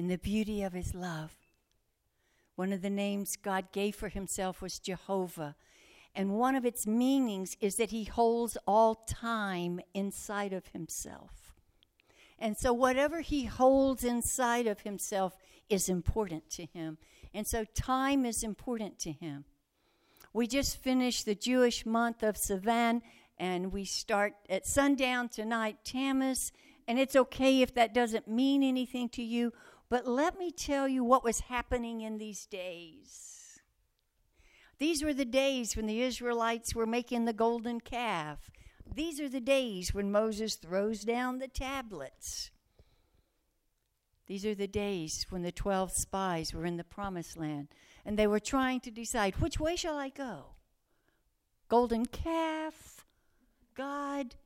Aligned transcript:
in 0.00 0.08
the 0.08 0.16
beauty 0.16 0.62
of 0.62 0.72
his 0.72 0.94
love. 0.94 1.36
One 2.56 2.72
of 2.72 2.80
the 2.80 2.88
names 2.88 3.36
God 3.36 3.70
gave 3.70 3.94
for 3.94 4.08
himself 4.08 4.62
was 4.62 4.78
Jehovah. 4.78 5.56
And 6.14 6.38
one 6.38 6.54
of 6.54 6.64
its 6.64 6.86
meanings 6.86 7.54
is 7.60 7.76
that 7.76 7.90
he 7.90 8.04
holds 8.04 8.56
all 8.66 8.94
time 8.94 9.78
inside 9.92 10.54
of 10.54 10.68
himself. 10.68 11.52
And 12.38 12.56
so, 12.56 12.72
whatever 12.72 13.20
he 13.20 13.44
holds 13.44 14.02
inside 14.02 14.66
of 14.66 14.80
himself 14.80 15.36
is 15.68 15.90
important 15.90 16.48
to 16.52 16.64
him. 16.64 16.96
And 17.34 17.46
so, 17.46 17.64
time 17.74 18.24
is 18.24 18.42
important 18.42 18.98
to 19.00 19.12
him. 19.12 19.44
We 20.32 20.46
just 20.46 20.78
finished 20.78 21.26
the 21.26 21.34
Jewish 21.34 21.84
month 21.84 22.22
of 22.22 22.36
Sivan, 22.36 23.02
and 23.36 23.70
we 23.70 23.84
start 23.84 24.32
at 24.48 24.66
sundown 24.66 25.28
tonight, 25.28 25.76
Tammuz. 25.84 26.52
And 26.88 26.98
it's 26.98 27.16
okay 27.16 27.60
if 27.60 27.74
that 27.74 27.92
doesn't 27.92 28.26
mean 28.26 28.62
anything 28.62 29.10
to 29.10 29.22
you, 29.22 29.52
but 29.90 30.06
let 30.06 30.38
me 30.38 30.52
tell 30.52 30.88
you 30.88 31.02
what 31.02 31.24
was 31.24 31.40
happening 31.40 32.00
in 32.00 32.16
these 32.16 32.46
days. 32.46 33.60
These 34.78 35.04
were 35.04 35.12
the 35.12 35.26
days 35.26 35.76
when 35.76 35.86
the 35.86 36.00
Israelites 36.00 36.74
were 36.74 36.86
making 36.86 37.24
the 37.24 37.34
golden 37.34 37.80
calf. 37.80 38.50
These 38.94 39.20
are 39.20 39.28
the 39.28 39.40
days 39.40 39.92
when 39.92 40.10
Moses 40.10 40.54
throws 40.54 41.00
down 41.00 41.38
the 41.38 41.48
tablets. 41.48 42.50
These 44.26 44.46
are 44.46 44.54
the 44.54 44.68
days 44.68 45.26
when 45.28 45.42
the 45.42 45.52
12 45.52 45.90
spies 45.92 46.54
were 46.54 46.64
in 46.64 46.76
the 46.76 46.84
promised 46.84 47.36
land 47.36 47.68
and 48.04 48.16
they 48.16 48.28
were 48.28 48.40
trying 48.40 48.78
to 48.80 48.90
decide 48.90 49.34
which 49.36 49.58
way 49.58 49.74
shall 49.74 49.98
I 49.98 50.08
go? 50.08 50.54
Golden 51.68 52.06
calf, 52.06 53.04
God, 53.74 54.36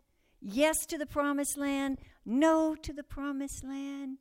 yes 0.40 0.86
to 0.86 0.96
the 0.96 1.06
promised 1.06 1.58
land, 1.58 1.98
no 2.24 2.74
to 2.76 2.92
the 2.94 3.02
promised 3.02 3.62
land. 3.62 4.18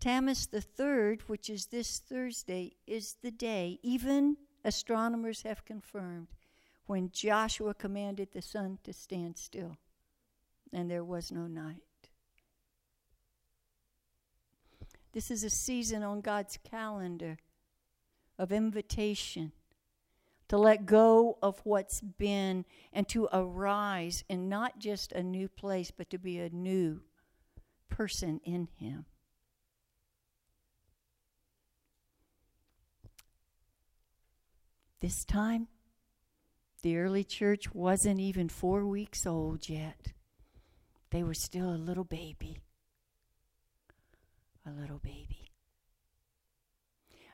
Tammuz 0.00 0.46
the 0.46 0.60
third, 0.60 1.22
which 1.28 1.48
is 1.48 1.66
this 1.66 1.98
Thursday, 1.98 2.76
is 2.86 3.16
the 3.22 3.30
day, 3.30 3.78
even 3.82 4.36
astronomers 4.64 5.42
have 5.42 5.64
confirmed, 5.64 6.28
when 6.86 7.10
Joshua 7.10 7.74
commanded 7.74 8.28
the 8.32 8.42
sun 8.42 8.78
to 8.84 8.92
stand 8.92 9.36
still, 9.38 9.76
and 10.72 10.90
there 10.90 11.04
was 11.04 11.32
no 11.32 11.46
night. 11.46 11.82
This 15.12 15.30
is 15.30 15.44
a 15.44 15.50
season 15.50 16.02
on 16.02 16.20
God's 16.20 16.58
calendar 16.62 17.38
of 18.38 18.52
invitation 18.52 19.52
to 20.48 20.58
let 20.58 20.86
go 20.86 21.38
of 21.42 21.60
what's 21.64 22.00
been 22.00 22.64
and 22.92 23.08
to 23.08 23.28
arise 23.32 24.24
in 24.28 24.48
not 24.48 24.78
just 24.78 25.12
a 25.12 25.22
new 25.22 25.48
place, 25.48 25.90
but 25.90 26.10
to 26.10 26.18
be 26.18 26.38
a 26.38 26.50
new 26.50 27.00
person 27.88 28.40
in 28.44 28.68
Him. 28.76 29.06
This 35.00 35.24
time, 35.24 35.68
the 36.82 36.96
early 36.96 37.24
church 37.24 37.74
wasn't 37.74 38.20
even 38.20 38.48
four 38.48 38.86
weeks 38.86 39.26
old 39.26 39.68
yet. 39.68 40.12
They 41.10 41.22
were 41.22 41.34
still 41.34 41.70
a 41.70 41.76
little 41.76 42.04
baby. 42.04 42.58
A 44.66 44.70
little 44.70 44.98
baby. 44.98 45.50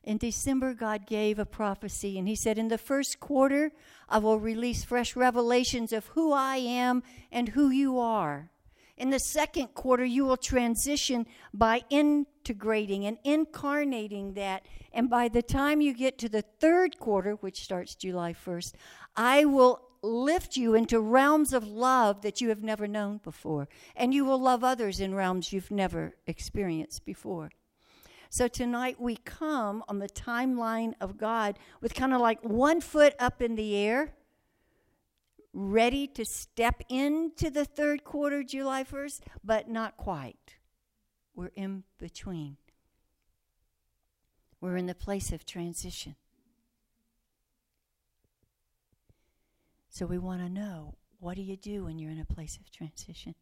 In 0.05 0.19
December, 0.19 0.75
God 0.75 1.07
gave 1.07 1.39
a 1.39 1.47
prophecy, 1.47 2.19
and 2.19 2.27
He 2.27 2.35
said, 2.35 2.59
In 2.59 2.69
the 2.69 2.79
first 2.79 3.21
quarter, 3.21 3.71
I 4.09 4.19
will 4.19 4.41
release 4.41 4.83
fresh 4.83 5.15
revelations 5.15 5.93
of 5.93 6.07
who 6.07 6.33
I 6.33 6.57
am 6.57 7.03
and 7.31 7.51
who 7.51 7.71
you 7.71 7.99
are. 7.99 8.51
In 8.97 9.11
the 9.11 9.19
second 9.19 9.69
quarter, 9.75 10.05
you 10.05 10.25
will 10.25 10.37
transition 10.37 11.27
by 11.53 11.83
integrating 11.91 13.07
and 13.07 13.19
incarnating 13.25 14.35
that. 14.35 14.67
And 14.93 15.09
by 15.09 15.29
the 15.29 15.43
time 15.43 15.81
you 15.81 15.95
get 15.95 16.19
to 16.19 16.29
the 16.29 16.43
third 16.43 16.99
quarter, 16.99 17.35
which 17.35 17.63
starts 17.63 17.95
July 17.95 18.35
1st, 18.35 18.75
I 19.17 19.45
will 19.45 19.83
lift 20.03 20.57
you 20.57 20.75
into 20.75 21.01
realms 21.01 21.53
of 21.53 21.67
love 21.67 22.23
that 22.23 22.41
you 22.41 22.49
have 22.49 22.63
never 22.63 22.87
known 22.87 23.21
before. 23.23 23.69
And 23.97 24.13
you 24.13 24.25
will 24.25 24.41
love 24.41 24.65
others 24.65 25.01
in 25.01 25.15
realms 25.15 25.53
you've 25.53 25.71
never 25.71 26.17
experienced 26.27 27.05
before. 27.05 27.51
So 28.29 28.49
tonight 28.49 29.01
we 29.01 29.17
come 29.17 29.85
on 29.89 29.99
the 29.99 30.09
timeline 30.09 30.95
of 31.01 31.19
God 31.19 31.59
with 31.81 31.95
kind 31.95 32.15
of 32.15 32.21
like 32.21 32.43
one 32.43 32.81
foot 32.81 33.15
up 33.19 33.43
in 33.43 33.57
the 33.57 33.77
air, 33.77 34.15
ready 35.53 36.07
to 36.09 36.25
step 36.25 36.83
into 36.89 37.51
the 37.51 37.65
third 37.65 38.05
quarter, 38.05 38.43
July 38.43 38.85
1st, 38.85 39.21
but 39.45 39.69
not 39.69 39.97
quite. 39.97 40.57
We're 41.35 41.51
in 41.55 41.85
between. 41.99 42.57
We're 44.61 44.77
in 44.77 44.87
the 44.87 44.95
place 44.95 45.33
of 45.33 45.45
transition. 45.45 46.17
So 49.89 50.07
we 50.07 50.19
want 50.19 50.41
to 50.41 50.49
know 50.49 50.95
what 51.21 51.37
do 51.37 51.43
you 51.43 51.57
do 51.57 51.85
when 51.85 51.99
you're 51.99 52.11
in 52.11 52.21
a 52.21 52.25
place 52.25 52.57
of 52.57 52.71
transition? 52.71 53.35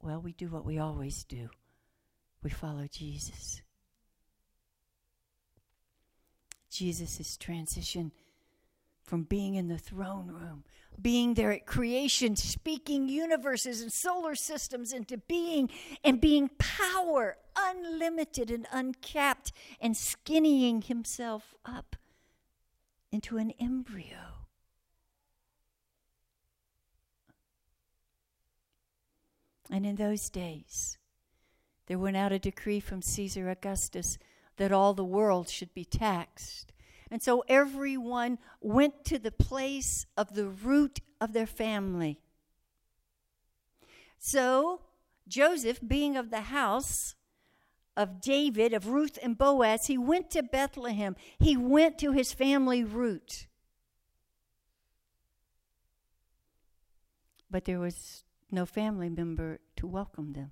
Well, 0.00 0.20
we 0.20 0.32
do 0.32 0.48
what 0.48 0.64
we 0.64 0.78
always 0.78 1.24
do 1.24 1.48
we 2.44 2.50
follow 2.50 2.86
Jesus. 2.88 3.62
Jesus' 6.70 7.18
is 7.18 7.36
transition 7.36 8.12
from 9.04 9.22
being 9.24 9.54
in 9.54 9.68
the 9.68 9.78
throne 9.78 10.28
room, 10.28 10.64
being 11.00 11.34
there 11.34 11.52
at 11.52 11.66
creation, 11.66 12.36
speaking 12.36 13.08
universes 13.08 13.80
and 13.80 13.92
solar 13.92 14.34
systems 14.34 14.92
into 14.92 15.18
being, 15.18 15.70
and 16.02 16.20
being 16.20 16.50
power, 16.58 17.36
unlimited 17.56 18.50
and 18.50 18.66
uncapped, 18.72 19.52
and 19.80 19.94
skinnying 19.94 20.84
himself 20.84 21.54
up 21.64 21.96
into 23.12 23.36
an 23.36 23.52
embryo. 23.60 24.34
And 29.70 29.86
in 29.86 29.96
those 29.96 30.28
days, 30.30 30.98
there 31.86 31.98
went 31.98 32.16
out 32.16 32.32
a 32.32 32.38
decree 32.38 32.80
from 32.80 33.02
Caesar 33.02 33.50
Augustus 33.50 34.18
that 34.56 34.72
all 34.72 34.94
the 34.94 35.04
world 35.04 35.48
should 35.48 35.74
be 35.74 35.84
taxed. 35.84 36.72
And 37.14 37.22
so 37.22 37.44
everyone 37.46 38.40
went 38.60 39.04
to 39.04 39.20
the 39.20 39.30
place 39.30 40.04
of 40.16 40.34
the 40.34 40.48
root 40.48 40.98
of 41.20 41.32
their 41.32 41.46
family. 41.46 42.18
So 44.18 44.80
Joseph, 45.28 45.78
being 45.86 46.16
of 46.16 46.30
the 46.30 46.40
house 46.40 47.14
of 47.96 48.20
David, 48.20 48.72
of 48.72 48.88
Ruth 48.88 49.16
and 49.22 49.38
Boaz, 49.38 49.86
he 49.86 49.96
went 49.96 50.28
to 50.32 50.42
Bethlehem. 50.42 51.14
He 51.38 51.56
went 51.56 52.00
to 52.00 52.10
his 52.10 52.32
family 52.32 52.82
root. 52.82 53.46
But 57.48 57.64
there 57.64 57.78
was 57.78 58.24
no 58.50 58.66
family 58.66 59.08
member 59.08 59.60
to 59.76 59.86
welcome 59.86 60.32
them. 60.32 60.50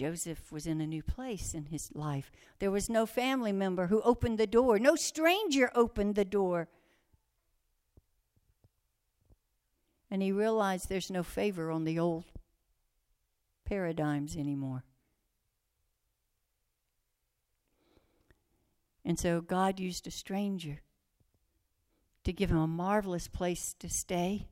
Joseph 0.00 0.50
was 0.50 0.66
in 0.66 0.80
a 0.80 0.86
new 0.86 1.02
place 1.02 1.52
in 1.52 1.66
his 1.66 1.90
life. 1.94 2.32
There 2.58 2.70
was 2.70 2.88
no 2.88 3.04
family 3.04 3.52
member 3.52 3.88
who 3.88 4.00
opened 4.00 4.38
the 4.38 4.46
door, 4.46 4.78
no 4.78 4.96
stranger 4.96 5.70
opened 5.74 6.14
the 6.14 6.24
door. 6.24 6.68
And 10.10 10.22
he 10.22 10.32
realized 10.32 10.88
there's 10.88 11.10
no 11.10 11.22
favor 11.22 11.70
on 11.70 11.84
the 11.84 11.98
old 11.98 12.24
paradigms 13.66 14.38
anymore. 14.38 14.84
And 19.04 19.18
so 19.18 19.42
God 19.42 19.78
used 19.78 20.06
a 20.06 20.10
stranger 20.10 20.80
to 22.24 22.32
give 22.32 22.50
him 22.50 22.56
a 22.56 22.66
marvelous 22.66 23.28
place 23.28 23.74
to 23.80 23.90
stay 23.90 24.48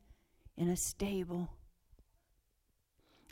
in 0.59 0.69
a 0.69 0.77
stable. 0.77 1.49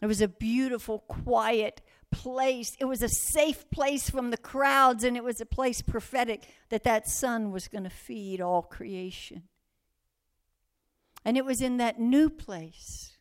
It 0.01 0.07
was 0.07 0.23
a 0.23 0.29
beautiful, 0.29 1.01
quiet 1.01 1.83
place. 2.17 2.77
It 2.81 2.87
was 2.87 3.03
a 3.03 3.09
safe 3.09 3.71
place 3.71 4.09
from 4.09 4.31
the 4.31 4.39
crowds, 4.39 5.05
and 5.05 5.17
it 5.17 5.25
was 5.25 5.41
a 5.41 5.47
place 5.47 5.83
prophetic 5.83 6.49
that 6.71 6.83
that 6.85 7.07
son 7.07 7.53
was 7.53 7.69
going 7.69 7.85
to 7.85 7.91
feed 7.91 8.41
all 8.41 8.63
creation. 8.63 9.43
And 11.25 11.37
it 11.37 11.45
was 11.45 11.61
in 11.61 11.77
that 11.77 12.01
new 12.01 12.31
place 12.31 13.13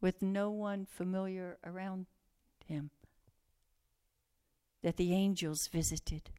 with 0.00 0.20
no 0.20 0.50
one 0.50 0.84
familiar 0.84 1.58
around 1.64 2.06
him 2.66 2.90
that 4.82 4.96
the 4.96 5.14
angels 5.14 5.68
visited. 5.68 6.30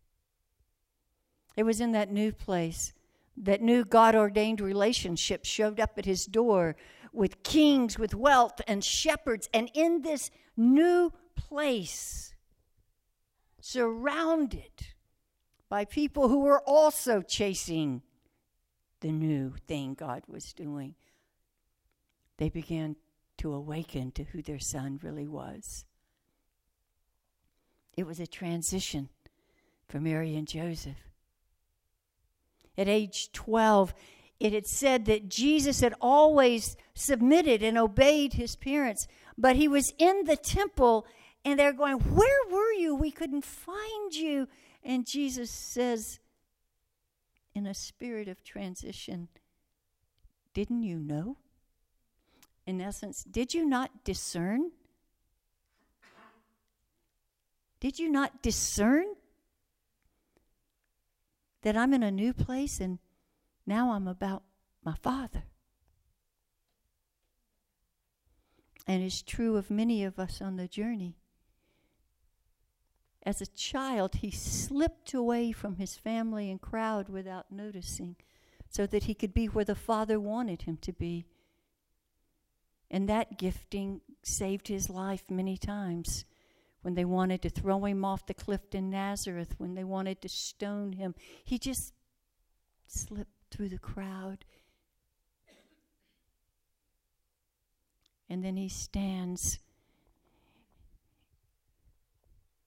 It 1.55 1.63
was 1.63 1.81
in 1.81 1.91
that 1.93 2.11
new 2.11 2.31
place 2.31 2.93
that 3.35 3.61
new 3.61 3.83
God 3.83 4.15
ordained 4.15 4.61
relationship 4.61 5.43
showed 5.43 5.79
up 5.79 5.97
at 5.97 6.05
his 6.05 6.25
door 6.25 6.75
with 7.13 7.43
kings, 7.43 7.97
with 7.97 8.13
wealth, 8.13 8.59
and 8.67 8.83
shepherds. 8.83 9.47
And 9.53 9.69
in 9.73 10.01
this 10.01 10.31
new 10.57 11.13
place, 11.35 12.33
surrounded 13.61 14.87
by 15.69 15.85
people 15.85 16.27
who 16.27 16.39
were 16.39 16.61
also 16.61 17.21
chasing 17.21 18.01
the 18.99 19.11
new 19.11 19.53
thing 19.67 19.93
God 19.93 20.23
was 20.27 20.51
doing, 20.53 20.95
they 22.37 22.49
began 22.49 22.95
to 23.37 23.53
awaken 23.53 24.11
to 24.11 24.23
who 24.23 24.41
their 24.41 24.59
son 24.59 24.99
really 25.01 25.27
was. 25.27 25.85
It 27.95 28.07
was 28.07 28.19
a 28.19 28.27
transition 28.27 29.09
for 29.87 29.99
Mary 29.99 30.35
and 30.35 30.47
Joseph. 30.47 30.97
At 32.77 32.87
age 32.87 33.31
12, 33.33 33.93
it 34.43 34.51
had 34.51 34.67
said 34.67 35.05
that 35.05 35.29
Jesus 35.29 35.79
had 35.79 35.93
always 36.01 36.75
submitted 36.93 37.63
and 37.63 37.77
obeyed 37.77 38.33
his 38.33 38.57
parents, 38.57 39.07
but 39.37 39.55
he 39.55 39.69
was 39.69 39.93
in 39.97 40.25
the 40.25 40.35
temple 40.35 41.07
and 41.45 41.57
they're 41.57 41.71
going, 41.71 41.99
Where 41.99 42.49
were 42.51 42.73
you? 42.73 42.93
We 42.93 43.09
couldn't 43.09 43.45
find 43.45 44.13
you. 44.13 44.49
And 44.83 45.07
Jesus 45.07 45.49
says, 45.49 46.19
in 47.55 47.65
a 47.65 47.73
spirit 47.73 48.27
of 48.27 48.43
transition, 48.43 49.29
Didn't 50.53 50.83
you 50.83 50.99
know? 50.99 51.37
In 52.67 52.81
essence, 52.81 53.23
did 53.23 53.53
you 53.53 53.65
not 53.65 54.03
discern? 54.03 54.71
Did 57.79 57.97
you 57.97 58.09
not 58.09 58.41
discern 58.41 59.05
that 61.61 61.77
I'm 61.77 61.93
in 61.93 62.03
a 62.03 62.11
new 62.11 62.33
place 62.33 62.81
and 62.81 62.99
now 63.65 63.91
I'm 63.91 64.07
about 64.07 64.43
my 64.83 64.93
Father? 64.93 65.43
And 68.85 69.01
it's 69.01 69.21
true 69.21 69.55
of 69.55 69.69
many 69.69 70.03
of 70.03 70.19
us 70.19 70.41
on 70.41 70.57
the 70.57 70.67
journey. 70.67 71.15
As 73.25 73.41
a 73.41 73.45
child, 73.45 74.15
he 74.15 74.31
slipped 74.31 75.13
away 75.13 75.53
from 75.53 75.77
his 75.77 75.95
family 75.95 76.51
and 76.51 76.59
crowd 76.59 77.07
without 77.07 77.51
noticing 77.51 78.17
so 78.69 78.85
that 78.87 79.03
he 79.03 79.13
could 79.13 79.33
be 79.33 79.45
where 79.45 79.63
the 79.63 79.75
Father 79.75 80.19
wanted 80.19 80.63
him 80.63 80.77
to 80.77 80.91
be. 80.91 81.25
And 82.91 83.07
that 83.07 83.37
gifting 83.37 84.01
saved 84.23 84.67
his 84.67 84.89
life 84.89 85.23
many 85.29 85.57
times 85.57 86.25
when 86.81 86.95
they 86.95 87.05
wanted 87.05 87.41
to 87.43 87.49
throw 87.49 87.85
him 87.85 88.03
off 88.03 88.25
the 88.25 88.33
cliff 88.33 88.61
in 88.73 88.89
Nazareth, 88.89 89.55
when 89.57 89.73
they 89.73 89.85
wanted 89.85 90.21
to 90.21 90.29
stone 90.29 90.93
him. 90.93 91.15
He 91.45 91.57
just 91.57 91.93
slipped 92.87 93.42
through 93.53 93.69
the 93.69 93.77
crowd. 93.77 94.45
And 98.29 98.43
then 98.43 98.57
he 98.57 98.69
stands 98.69 99.59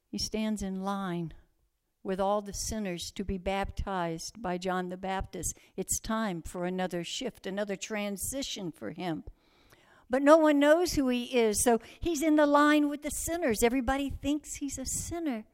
He 0.09 0.19
stands 0.19 0.63
in 0.63 0.83
line 0.83 1.35
with 2.03 2.19
all 2.19 2.41
the 2.41 2.55
sinners 2.55 3.11
to 3.11 3.23
be 3.23 3.37
baptized 3.37 4.41
by 4.41 4.57
John 4.57 4.89
the 4.89 4.97
Baptist. 4.97 5.59
It's 5.77 6.01
time 6.01 6.41
for 6.41 6.65
another 6.65 7.05
shift, 7.05 7.47
another 7.47 7.77
transition 7.77 8.73
for 8.73 8.93
him. 8.93 9.25
But 10.09 10.23
no 10.23 10.39
one 10.39 10.59
knows 10.59 10.95
who 10.95 11.09
he 11.09 11.25
is, 11.25 11.61
so 11.61 11.81
he's 12.01 12.23
in 12.23 12.37
the 12.37 12.47
line 12.47 12.89
with 12.89 13.03
the 13.03 13.11
sinners. 13.11 13.63
Everybody 13.63 14.09
thinks 14.09 14.55
he's 14.55 14.79
a 14.79 14.87
sinner, 14.87 15.45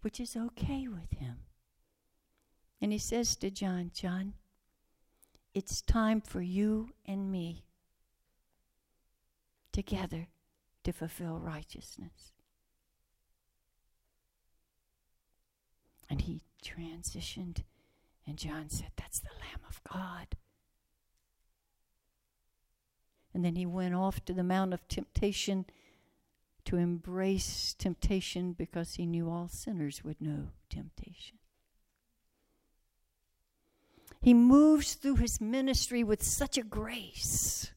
which 0.00 0.18
is 0.18 0.34
okay 0.34 0.88
with 0.88 1.20
him. 1.20 1.36
And 2.80 2.92
he 2.92 2.98
says 2.98 3.36
to 3.36 3.50
John, 3.50 3.90
John, 3.94 4.34
it's 5.52 5.82
time 5.82 6.20
for 6.20 6.40
you 6.40 6.90
and 7.06 7.30
me 7.30 7.64
together 9.72 10.28
to 10.84 10.92
fulfill 10.92 11.38
righteousness. 11.38 12.32
And 16.08 16.22
he 16.22 16.42
transitioned, 16.64 17.64
and 18.26 18.36
John 18.36 18.68
said, 18.68 18.90
That's 18.96 19.20
the 19.20 19.28
Lamb 19.28 19.60
of 19.68 19.80
God. 19.92 20.36
And 23.32 23.44
then 23.44 23.54
he 23.54 23.66
went 23.66 23.94
off 23.94 24.24
to 24.24 24.32
the 24.32 24.42
Mount 24.42 24.74
of 24.74 24.88
Temptation 24.88 25.66
to 26.64 26.76
embrace 26.76 27.74
temptation 27.78 28.52
because 28.52 28.94
he 28.94 29.06
knew 29.06 29.30
all 29.30 29.48
sinners 29.48 30.02
would 30.04 30.20
know 30.20 30.48
temptation. 30.68 31.39
He 34.20 34.34
moves 34.34 34.94
through 34.94 35.16
his 35.16 35.40
ministry 35.40 36.04
with 36.04 36.22
such 36.22 36.58
a 36.58 36.62
grace 36.62 37.72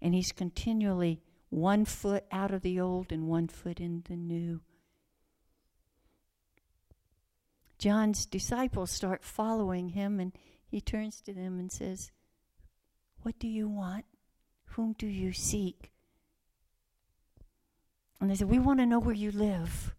and 0.00 0.14
he's 0.14 0.32
continually 0.32 1.20
one 1.50 1.84
foot 1.84 2.24
out 2.30 2.52
of 2.52 2.62
the 2.62 2.78
old 2.78 3.10
and 3.10 3.26
one 3.26 3.48
foot 3.48 3.80
in 3.80 4.02
the 4.08 4.16
new. 4.16 4.60
John's 7.78 8.26
disciples 8.26 8.90
start 8.90 9.24
following 9.24 9.90
him, 9.90 10.18
and 10.18 10.32
he 10.66 10.80
turns 10.80 11.20
to 11.22 11.32
them 11.32 11.58
and 11.58 11.70
says, 11.70 12.10
What 13.22 13.38
do 13.38 13.46
you 13.46 13.68
want? 13.68 14.04
Whom 14.72 14.94
do 14.98 15.06
you 15.06 15.32
seek? 15.32 15.92
And 18.20 18.28
they 18.28 18.34
said, 18.34 18.50
We 18.50 18.58
want 18.58 18.80
to 18.80 18.86
know 18.86 18.98
where 18.98 19.14
you 19.14 19.30
live. 19.30 19.94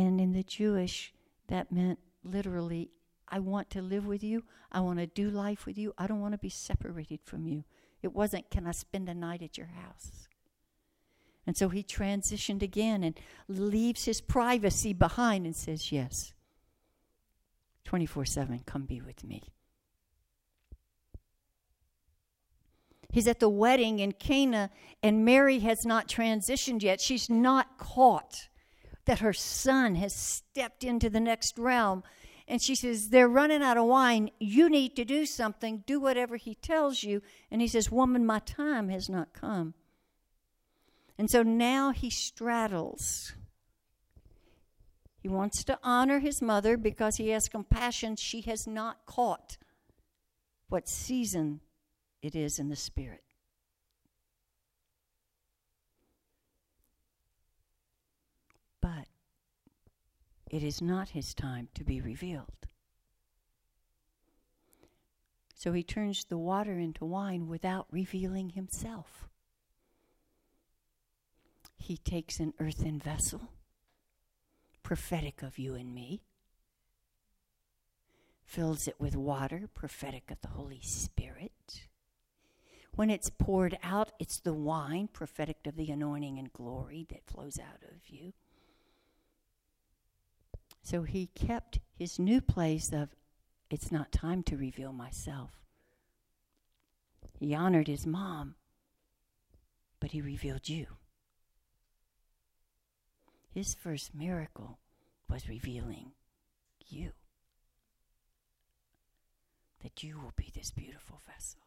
And 0.00 0.18
in 0.18 0.32
the 0.32 0.42
Jewish, 0.42 1.12
that 1.48 1.70
meant 1.70 1.98
literally 2.24 2.90
I 3.28 3.38
want 3.38 3.68
to 3.70 3.82
live 3.82 4.06
with 4.06 4.24
you. 4.24 4.44
I 4.72 4.80
want 4.80 4.98
to 4.98 5.06
do 5.06 5.28
life 5.28 5.66
with 5.66 5.76
you. 5.76 5.92
I 5.98 6.06
don't 6.06 6.22
want 6.22 6.32
to 6.32 6.38
be 6.38 6.48
separated 6.48 7.20
from 7.22 7.46
you. 7.46 7.64
It 8.02 8.14
wasn't, 8.14 8.50
can 8.50 8.66
I 8.66 8.72
spend 8.72 9.10
a 9.10 9.14
night 9.14 9.42
at 9.42 9.58
your 9.58 9.66
house? 9.66 10.26
And 11.46 11.54
so 11.54 11.68
he 11.68 11.82
transitioned 11.82 12.62
again 12.62 13.04
and 13.04 13.20
leaves 13.46 14.06
his 14.06 14.22
privacy 14.22 14.94
behind 14.94 15.44
and 15.44 15.54
says, 15.54 15.92
Yes, 15.92 16.32
24 17.84 18.24
7, 18.24 18.62
come 18.64 18.84
be 18.84 19.02
with 19.02 19.22
me. 19.22 19.42
He's 23.12 23.28
at 23.28 23.40
the 23.40 23.50
wedding 23.50 23.98
in 23.98 24.12
Cana, 24.12 24.70
and 25.02 25.26
Mary 25.26 25.58
has 25.58 25.84
not 25.84 26.08
transitioned 26.08 26.82
yet. 26.82 27.02
She's 27.02 27.28
not 27.28 27.76
caught 27.76 28.48
that 29.06 29.20
her 29.20 29.32
son 29.32 29.94
has 29.96 30.14
stepped 30.14 30.84
into 30.84 31.10
the 31.10 31.20
next 31.20 31.58
realm 31.58 32.02
and 32.50 32.60
she 32.60 32.74
says, 32.74 33.10
They're 33.10 33.28
running 33.28 33.62
out 33.62 33.76
of 33.76 33.86
wine. 33.86 34.30
You 34.40 34.68
need 34.68 34.96
to 34.96 35.04
do 35.04 35.24
something. 35.24 35.84
Do 35.86 36.00
whatever 36.00 36.36
he 36.36 36.56
tells 36.56 37.04
you. 37.04 37.22
And 37.48 37.60
he 37.60 37.68
says, 37.68 37.92
Woman, 37.92 38.26
my 38.26 38.40
time 38.40 38.88
has 38.88 39.08
not 39.08 39.32
come. 39.32 39.74
And 41.16 41.30
so 41.30 41.44
now 41.44 41.92
he 41.92 42.10
straddles. 42.10 43.34
He 45.22 45.28
wants 45.28 45.62
to 45.64 45.78
honor 45.84 46.18
his 46.18 46.42
mother 46.42 46.76
because 46.76 47.16
he 47.16 47.28
has 47.28 47.48
compassion. 47.48 48.16
She 48.16 48.40
has 48.42 48.66
not 48.66 49.06
caught 49.06 49.56
what 50.68 50.88
season 50.88 51.60
it 52.20 52.34
is 52.34 52.58
in 52.58 52.68
the 52.68 52.74
Spirit. 52.74 53.22
But 58.80 59.06
it 60.50 60.64
is 60.64 60.82
not 60.82 61.10
his 61.10 61.32
time 61.32 61.68
to 61.74 61.84
be 61.84 62.00
revealed. 62.00 62.66
So 65.54 65.72
he 65.72 65.82
turns 65.82 66.24
the 66.24 66.38
water 66.38 66.78
into 66.78 67.04
wine 67.04 67.46
without 67.46 67.86
revealing 67.90 68.50
himself. 68.50 69.28
He 71.76 71.96
takes 71.96 72.40
an 72.40 72.52
earthen 72.58 72.98
vessel, 72.98 73.52
prophetic 74.82 75.42
of 75.42 75.58
you 75.58 75.74
and 75.74 75.94
me, 75.94 76.22
fills 78.44 78.88
it 78.88 78.96
with 78.98 79.14
water, 79.16 79.68
prophetic 79.72 80.30
of 80.30 80.40
the 80.40 80.48
Holy 80.48 80.80
Spirit. 80.82 81.88
When 82.96 83.08
it's 83.08 83.30
poured 83.30 83.78
out, 83.82 84.12
it's 84.18 84.40
the 84.40 84.52
wine, 84.52 85.08
prophetic 85.12 85.58
of 85.66 85.76
the 85.76 85.90
anointing 85.90 86.38
and 86.38 86.52
glory 86.52 87.06
that 87.10 87.26
flows 87.26 87.58
out 87.58 87.82
of 87.84 88.08
you. 88.08 88.32
So 90.82 91.02
he 91.02 91.26
kept 91.34 91.80
his 91.96 92.18
new 92.18 92.40
place 92.40 92.92
of, 92.92 93.10
it's 93.70 93.92
not 93.92 94.10
time 94.12 94.42
to 94.44 94.56
reveal 94.56 94.92
myself. 94.92 95.50
He 97.38 97.54
honored 97.54 97.86
his 97.86 98.06
mom, 98.06 98.56
but 100.00 100.10
he 100.10 100.20
revealed 100.20 100.68
you. 100.68 100.86
His 103.52 103.74
first 103.74 104.14
miracle 104.14 104.78
was 105.28 105.48
revealing 105.48 106.12
you. 106.86 107.12
That 109.82 110.02
you 110.02 110.18
will 110.18 110.32
be 110.36 110.52
this 110.54 110.70
beautiful 110.70 111.20
vessel. 111.26 111.60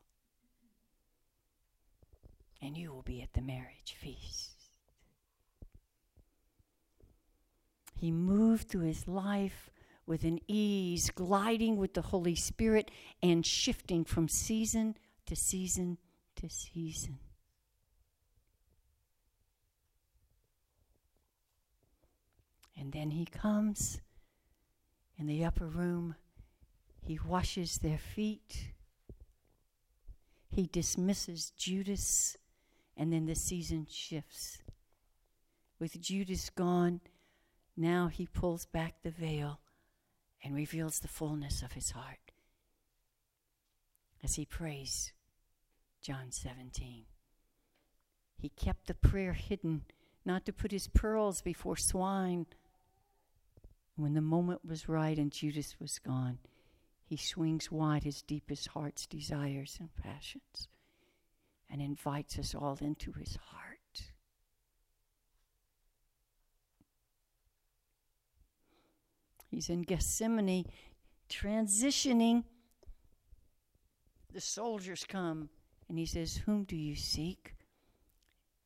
And 2.62 2.78
you 2.78 2.92
will 2.92 3.02
be 3.02 3.22
at 3.22 3.34
the 3.34 3.42
marriage 3.42 3.96
feast. 4.00 4.63
He 8.04 8.12
moved 8.12 8.68
through 8.68 8.88
his 8.88 9.08
life 9.08 9.70
with 10.06 10.26
an 10.26 10.40
ease, 10.46 11.10
gliding 11.10 11.78
with 11.78 11.94
the 11.94 12.02
Holy 12.02 12.36
Spirit 12.36 12.92
and 13.22 13.46
shifting 13.46 14.04
from 14.04 14.28
season 14.28 14.98
to 15.26 15.38
season 15.38 15.98
to 16.36 16.50
season. 16.50 17.20
And 22.78 22.92
then 22.92 23.12
he 23.12 23.24
comes 23.24 24.02
in 25.18 25.26
the 25.26 25.46
upper 25.46 25.68
room. 25.68 26.16
He 27.06 27.18
washes 27.26 27.78
their 27.78 28.00
feet. 28.00 28.74
He 30.50 30.68
dismisses 30.68 31.52
Judas, 31.52 32.36
and 32.98 33.14
then 33.14 33.28
the 33.28 33.36
season 33.36 33.88
shifts. 33.90 34.58
With 35.80 36.02
Judas 36.02 36.50
gone, 36.50 37.00
now 37.76 38.08
he 38.08 38.28
pulls 38.28 38.66
back 38.66 39.02
the 39.02 39.12
veil 39.12 39.60
and 40.44 40.56
reveals 40.56 41.00
the 41.00 41.08
fullness 41.08 41.62
of 41.62 41.74
his 41.74 41.92
heart 41.92 42.32
as 44.24 44.36
he 44.36 44.46
prays. 44.46 45.12
John 46.02 46.32
17. 46.32 47.06
He 48.38 48.50
kept 48.50 48.88
the 48.88 48.94
prayer 48.94 49.34
hidden, 49.34 49.84
not 50.26 50.46
to 50.46 50.54
put 50.54 50.72
his 50.72 50.88
pearls 50.88 51.42
before 51.42 51.78
swine. 51.78 52.46
When 53.96 54.14
the 54.14 54.22
moment 54.22 54.66
was 54.66 54.90
right 54.90 55.18
and 55.18 55.32
Judas 55.32 55.76
was 55.80 56.00
gone, 56.00 56.40
he 57.06 57.16
swings 57.16 57.72
wide 57.72 58.04
his 58.04 58.22
deepest 58.22 58.70
heart's 58.70 59.06
desires 59.06 59.78
and 59.80 59.96
passions 59.96 60.68
and 61.70 61.82
invites 61.82 62.38
us 62.38 62.54
all 62.54 62.78
into 62.82 63.14
his 63.14 63.38
heart. 63.38 63.63
He's 69.54 69.70
in 69.70 69.84
Gethsemane, 69.84 70.66
transitioning. 71.30 72.44
The 74.34 74.42
soldiers 74.42 75.06
come, 75.08 75.50
and 75.88 76.00
he 76.00 76.08
says, 76.08 76.38
Whom 76.38 76.64
do 76.64 76.76
you 76.76 76.96
seek? 76.96 77.54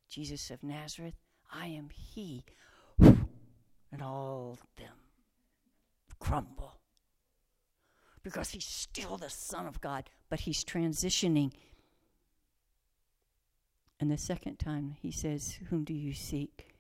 Jesus 0.08 0.50
of 0.50 0.64
Nazareth, 0.64 1.16
I 1.52 1.68
am 1.68 1.90
he. 1.90 2.46
And 3.00 4.02
all 4.02 4.52
of 4.54 4.66
them 4.78 4.94
crumble 6.20 6.80
because 8.24 8.50
he's 8.50 8.66
still 8.66 9.18
the 9.18 9.30
Son 9.30 9.66
of 9.66 9.82
God, 9.82 10.10
but 10.30 10.42
he's 10.42 10.64
transitioning. 10.64 11.52
And 14.00 14.12
the 14.12 14.18
second 14.18 14.58
time 14.58 14.96
he 15.02 15.12
says, 15.12 15.58
Whom 15.70 15.84
do 15.84 15.94
you 15.94 16.14
seek? 16.14 16.76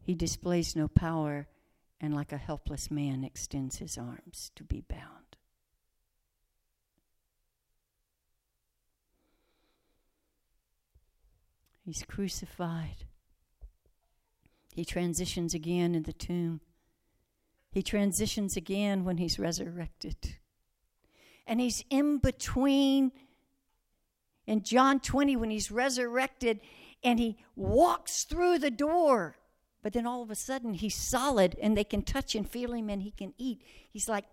He 0.00 0.14
displays 0.14 0.76
no 0.76 0.88
power 0.88 1.46
and, 2.04 2.14
like 2.14 2.32
a 2.32 2.36
helpless 2.36 2.90
man, 2.90 3.24
extends 3.24 3.78
his 3.78 3.96
arms 3.96 4.50
to 4.56 4.62
be 4.62 4.82
bound. 4.86 5.38
He's 11.82 12.02
crucified. 12.02 13.06
He 14.74 14.84
transitions 14.84 15.54
again 15.54 15.94
in 15.94 16.02
the 16.02 16.12
tomb. 16.12 16.60
He 17.70 17.82
transitions 17.82 18.54
again 18.54 19.04
when 19.04 19.16
he's 19.16 19.38
resurrected. 19.38 20.36
And 21.46 21.58
he's 21.58 21.84
in 21.88 22.18
between 22.18 23.12
in 24.46 24.62
John 24.62 25.00
20 25.00 25.36
when 25.36 25.50
he's 25.50 25.70
resurrected 25.70 26.60
and 27.02 27.18
he 27.18 27.38
walks 27.56 28.24
through 28.24 28.58
the 28.58 28.70
door. 28.70 29.36
But 29.84 29.92
then 29.92 30.06
all 30.06 30.22
of 30.22 30.30
a 30.30 30.34
sudden 30.34 30.72
he's 30.72 30.94
solid 30.94 31.56
and 31.60 31.76
they 31.76 31.84
can 31.84 32.00
touch 32.00 32.34
and 32.34 32.48
feel 32.48 32.72
him 32.72 32.88
and 32.88 33.02
he 33.02 33.10
can 33.10 33.34
eat. 33.36 33.60
He's 33.92 34.08
like 34.08 34.24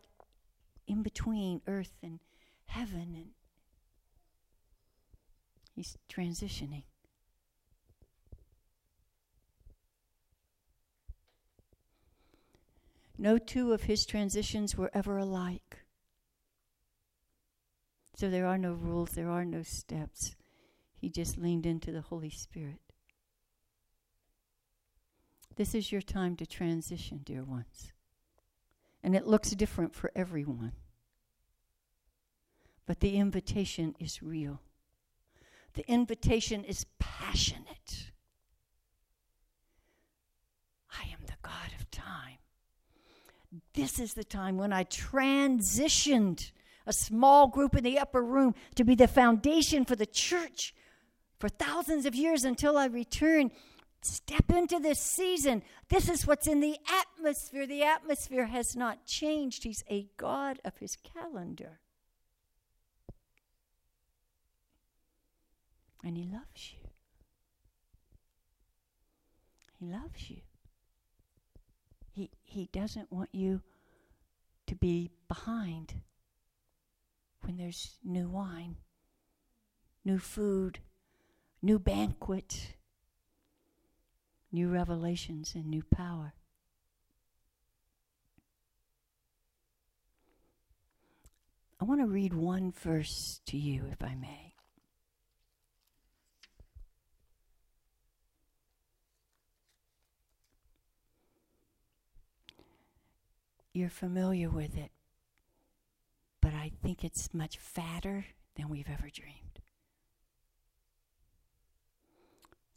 in 0.87 1.03
between 1.03 1.61
earth 1.67 1.91
and 2.01 2.21
heaven 2.67 3.13
and 3.17 3.31
he's 5.75 5.97
transitioning. 6.09 6.83
No 13.17 13.37
two 13.37 13.73
of 13.73 13.83
his 13.83 14.05
transitions 14.05 14.77
were 14.77 14.89
ever 14.93 15.17
alike. 15.17 15.79
So 18.15 18.29
there 18.29 18.47
are 18.47 18.57
no 18.57 18.71
rules, 18.71 19.11
there 19.11 19.29
are 19.29 19.43
no 19.43 19.63
steps. 19.63 20.33
He 20.95 21.09
just 21.09 21.37
leaned 21.37 21.65
into 21.65 21.91
the 21.91 22.01
Holy 22.01 22.29
Spirit. 22.29 22.90
This 25.55 25.75
is 25.75 25.91
your 25.91 26.01
time 26.01 26.35
to 26.37 26.45
transition, 26.45 27.21
dear 27.23 27.43
ones. 27.43 27.91
And 29.03 29.15
it 29.15 29.27
looks 29.27 29.51
different 29.51 29.95
for 29.95 30.11
everyone. 30.15 30.73
But 32.85 32.99
the 32.99 33.17
invitation 33.17 33.95
is 33.99 34.21
real. 34.21 34.61
The 35.73 35.89
invitation 35.89 36.63
is 36.63 36.85
passionate. 36.99 38.11
I 40.91 41.03
am 41.05 41.19
the 41.25 41.33
God 41.41 41.71
of 41.79 41.89
time. 41.89 42.37
This 43.73 43.99
is 43.99 44.13
the 44.13 44.23
time 44.23 44.57
when 44.57 44.73
I 44.73 44.83
transitioned 44.83 46.51
a 46.85 46.93
small 46.93 47.47
group 47.47 47.75
in 47.75 47.83
the 47.83 47.99
upper 47.99 48.23
room 48.23 48.55
to 48.75 48.83
be 48.83 48.95
the 48.95 49.07
foundation 49.07 49.85
for 49.85 49.95
the 49.95 50.05
church 50.05 50.73
for 51.39 51.49
thousands 51.49 52.05
of 52.05 52.15
years 52.15 52.43
until 52.43 52.77
I 52.77 52.85
return. 52.85 53.51
Step 54.01 54.49
into 54.49 54.79
this 54.79 54.99
season. 54.99 55.61
This 55.89 56.09
is 56.09 56.25
what's 56.25 56.47
in 56.47 56.59
the 56.59 56.77
atmosphere. 56.91 57.67
The 57.67 57.83
atmosphere 57.83 58.47
has 58.47 58.75
not 58.75 59.05
changed. 59.05 59.63
He's 59.63 59.83
a 59.89 60.07
God 60.17 60.59
of 60.65 60.77
his 60.77 60.95
calendar. 60.97 61.79
And 66.03 66.17
he 66.17 66.23
loves 66.23 66.73
you. 66.73 66.89
He 69.79 69.85
loves 69.85 70.29
you. 70.29 70.41
He, 72.11 72.31
he 72.41 72.69
doesn't 72.71 73.11
want 73.11 73.29
you 73.33 73.61
to 74.65 74.75
be 74.75 75.11
behind 75.27 75.93
when 77.41 77.57
there's 77.57 77.97
new 78.03 78.29
wine, 78.29 78.77
new 80.03 80.17
food, 80.17 80.79
new 81.61 81.77
banquet, 81.77 82.73
new 84.51 84.69
revelations, 84.69 85.53
and 85.55 85.65
new 85.67 85.83
power. 85.83 86.33
I 91.79 91.85
want 91.85 92.01
to 92.01 92.07
read 92.07 92.33
one 92.33 92.71
verse 92.71 93.41
to 93.47 93.57
you, 93.57 93.85
if 93.91 94.03
I 94.03 94.15
may. 94.15 94.51
you're 103.73 103.89
familiar 103.89 104.49
with 104.49 104.77
it, 104.77 104.91
but 106.41 106.53
I 106.53 106.71
think 106.83 107.03
it's 107.03 107.33
much 107.33 107.57
fatter 107.57 108.25
than 108.55 108.69
we've 108.69 108.89
ever 108.89 109.09
dreamed. 109.09 109.50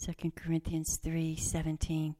2 0.05 0.33
Corinthians 0.37 0.99
3 1.03 1.35
17. 1.35 2.15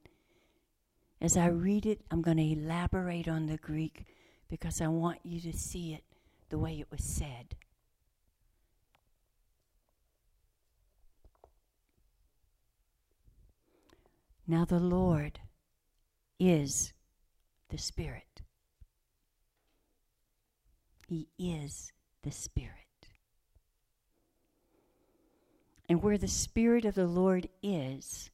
As 1.21 1.37
I 1.37 1.49
read 1.49 1.85
it, 1.85 2.01
I'm 2.11 2.23
going 2.23 2.39
to 2.39 2.43
elaborate 2.43 3.29
on 3.29 3.45
the 3.45 3.59
Greek 3.59 4.07
because 4.49 4.81
I 4.81 4.87
want 4.87 5.19
you 5.23 5.39
to 5.43 5.53
see 5.53 5.93
it 5.93 6.03
the 6.49 6.57
way 6.57 6.81
it 6.81 6.91
was 6.91 7.05
said. 7.05 7.57
Now 14.47 14.65
the 14.65 14.81
Lord 14.81 15.41
is 16.41 16.95
the 17.69 17.79
Spirit. 17.79 18.41
He 21.07 21.29
is 21.39 21.93
the 22.23 22.31
Spirit. 22.31 22.84
And 25.89 26.03
where 26.03 26.19
the 26.19 26.29
Spirit 26.29 26.85
of 26.85 26.95
the 26.95 27.07
Lord 27.07 27.49
is, 27.63 28.31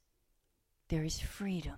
there 0.89 1.03
is 1.03 1.19
freedom. 1.19 1.77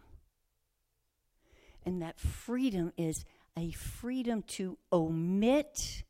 And 1.85 2.01
that 2.01 2.19
freedom 2.19 2.93
is 2.97 3.25
a 3.57 3.71
freedom 3.71 4.43
to 4.43 4.77
omit 4.91 6.03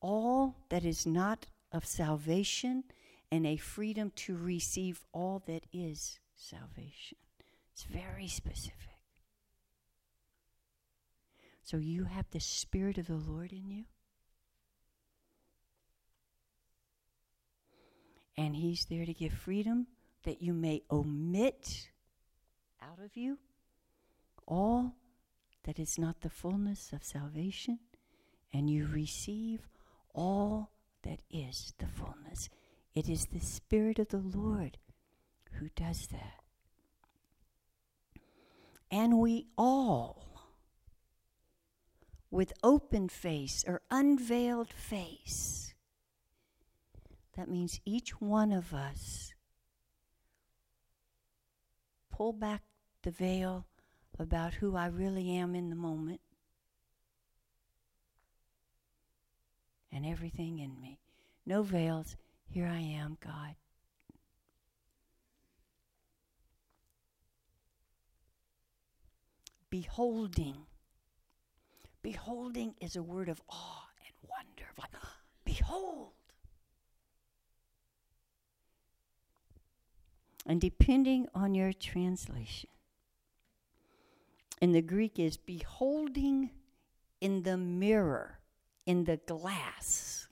all 0.00 0.56
that 0.68 0.84
is 0.84 1.06
not 1.06 1.46
of 1.72 1.84
salvation 1.84 2.84
and 3.30 3.46
a 3.46 3.56
freedom 3.56 4.12
to 4.16 4.36
receive 4.36 5.04
all 5.12 5.42
that 5.46 5.64
is 5.72 6.18
salvation. 6.34 7.18
It's 7.72 7.84
very 7.84 8.26
specific. 8.26 8.74
So 11.62 11.76
you 11.76 12.04
have 12.04 12.26
the 12.30 12.40
Spirit 12.40 12.96
of 12.98 13.06
the 13.06 13.16
Lord 13.16 13.52
in 13.52 13.70
you. 13.70 13.84
And 18.38 18.56
He's 18.56 18.86
there 18.86 19.04
to 19.04 19.12
give 19.12 19.34
freedom 19.34 19.88
that 20.24 20.40
you 20.40 20.54
may 20.54 20.82
omit 20.90 21.90
out 22.80 23.04
of 23.04 23.16
you 23.16 23.38
all 24.46 24.94
that 25.64 25.78
is 25.78 25.98
not 25.98 26.22
the 26.22 26.30
fullness 26.30 26.92
of 26.92 27.04
salvation, 27.04 27.78
and 28.52 28.70
you 28.70 28.86
receive 28.86 29.68
all 30.14 30.70
that 31.02 31.20
is 31.30 31.74
the 31.78 31.86
fullness. 31.86 32.48
It 32.94 33.08
is 33.08 33.26
the 33.26 33.40
Spirit 33.40 33.98
of 33.98 34.08
the 34.08 34.16
Lord 34.16 34.78
who 35.52 35.68
does 35.76 36.06
that. 36.06 36.40
And 38.90 39.18
we 39.18 39.48
all, 39.58 40.24
with 42.30 42.54
open 42.62 43.08
face 43.08 43.64
or 43.66 43.82
unveiled 43.90 44.72
face. 44.72 45.67
That 47.38 47.48
means 47.48 47.80
each 47.84 48.20
one 48.20 48.50
of 48.50 48.74
us 48.74 49.32
pull 52.10 52.32
back 52.32 52.62
the 53.02 53.12
veil 53.12 53.64
about 54.18 54.54
who 54.54 54.74
I 54.74 54.86
really 54.86 55.30
am 55.36 55.54
in 55.54 55.70
the 55.70 55.76
moment 55.76 56.20
and 59.92 60.04
everything 60.04 60.58
in 60.58 60.80
me. 60.80 60.98
No 61.46 61.62
veils. 61.62 62.16
Here 62.48 62.66
I 62.66 62.80
am, 62.80 63.16
God. 63.24 63.54
Beholding. 69.70 70.66
Beholding 72.02 72.74
is 72.80 72.96
a 72.96 73.02
word 73.04 73.28
of 73.28 73.40
awe 73.48 73.86
and 74.04 74.28
wonder. 74.28 74.72
Like, 74.76 74.90
behold. 75.44 76.17
And 80.48 80.62
depending 80.62 81.28
on 81.34 81.54
your 81.54 81.74
translation, 81.74 82.70
in 84.62 84.72
the 84.72 84.80
Greek 84.80 85.18
is 85.18 85.36
beholding 85.36 86.50
in 87.20 87.42
the 87.42 87.58
mirror, 87.58 88.38
in 88.86 89.04
the 89.04 89.18
glass, 89.18 90.26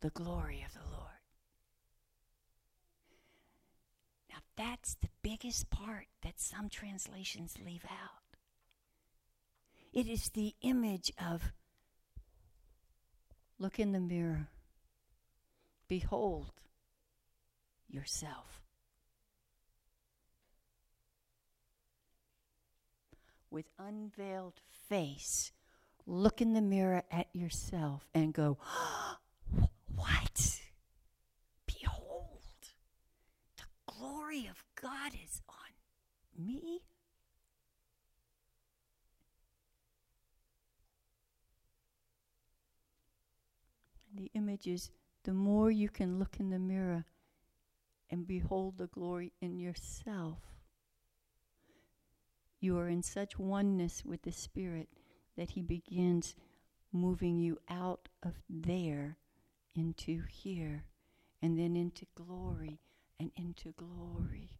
the 0.00 0.10
glory 0.10 0.62
of 0.64 0.74
the 0.74 0.90
Lord. 0.90 1.06
Now, 4.30 4.38
that's 4.56 4.94
the 4.96 5.08
biggest 5.22 5.70
part 5.70 6.06
that 6.22 6.38
some 6.38 6.68
translations 6.68 7.54
leave 7.64 7.86
out. 7.86 8.36
It 9.90 10.06
is 10.06 10.28
the 10.28 10.54
image 10.60 11.12
of 11.18 11.52
look 13.58 13.80
in 13.80 13.92
the 13.92 14.00
mirror, 14.00 14.48
behold 15.88 16.52
yourself. 17.88 18.58
with 23.50 23.66
unveiled 23.78 24.60
face, 24.88 25.52
look 26.06 26.40
in 26.40 26.52
the 26.52 26.60
mirror 26.60 27.02
at 27.10 27.28
yourself 27.32 28.06
and 28.14 28.32
go, 28.32 28.58
What? 29.94 30.60
Behold, 31.66 32.42
the 33.56 33.64
glory 33.86 34.46
of 34.46 34.62
God 34.80 35.12
is 35.14 35.40
on 35.48 36.46
me. 36.46 36.82
the 44.14 44.30
image 44.34 44.66
is 44.66 44.90
the 45.28 45.34
more 45.34 45.70
you 45.70 45.90
can 45.90 46.18
look 46.18 46.40
in 46.40 46.48
the 46.48 46.58
mirror 46.58 47.04
and 48.10 48.26
behold 48.26 48.78
the 48.78 48.86
glory 48.86 49.32
in 49.42 49.58
yourself 49.58 50.38
you 52.60 52.76
are 52.78 52.88
in 52.88 53.02
such 53.02 53.38
oneness 53.38 54.04
with 54.04 54.22
the 54.22 54.32
Spirit 54.32 54.88
that 55.36 55.50
He 55.50 55.62
begins 55.62 56.34
moving 56.92 57.38
you 57.38 57.58
out 57.68 58.08
of 58.22 58.34
there 58.48 59.16
into 59.74 60.22
here, 60.28 60.84
and 61.40 61.58
then 61.58 61.76
into 61.76 62.06
glory 62.16 62.80
and 63.20 63.30
into 63.36 63.72
glory. 63.72 64.50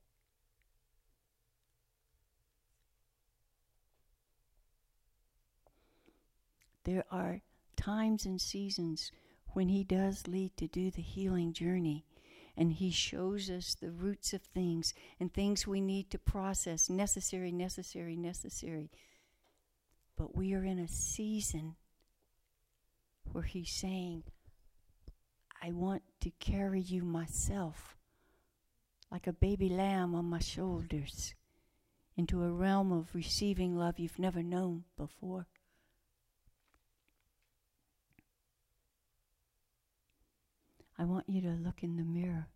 There 6.85 7.05
are 7.11 7.41
times 7.77 8.25
and 8.25 8.41
seasons 8.41 9.11
when 9.59 9.71
He 9.71 9.83
does 9.83 10.29
lead 10.29 10.57
to 10.57 10.69
do 10.69 10.89
the 10.89 11.03
healing 11.03 11.53
journey 11.53 12.05
and 12.57 12.75
He 12.75 12.93
shows 12.93 13.51
us 13.51 13.75
the 13.75 13.91
roots 13.91 14.33
of 14.33 14.41
things 14.41 14.95
and 15.19 15.35
things 15.35 15.67
we 15.67 15.81
need 15.81 16.13
to 16.13 16.19
process 16.19 16.89
necessary, 16.89 17.51
necessary, 17.51 18.17
necessary. 18.17 18.89
But 20.17 20.37
we 20.37 20.55
are 20.55 20.63
in 20.63 20.79
a 20.79 20.87
season 20.87 21.75
where 23.33 23.43
He's 23.43 23.73
saying, 23.73 24.23
I 25.61 25.73
want 25.73 26.03
to 26.21 26.31
carry 26.39 26.81
you 26.81 27.03
myself 27.03 27.97
like 29.11 29.27
a 29.27 29.33
baby 29.33 29.69
lamb 29.69 30.15
on 30.15 30.27
my 30.27 30.39
shoulders 30.39 31.35
into 32.17 32.45
a 32.45 32.53
realm 32.53 32.93
of 32.93 33.13
receiving 33.13 33.77
love 33.77 33.99
you've 33.99 34.21
never 34.21 34.41
known 34.41 34.85
before. 34.97 35.49
I 40.99 41.05
want 41.05 41.27
you 41.29 41.41
to 41.43 41.51
look 41.51 41.83
in 41.83 41.97
the 41.97 42.03
mirror 42.03 42.49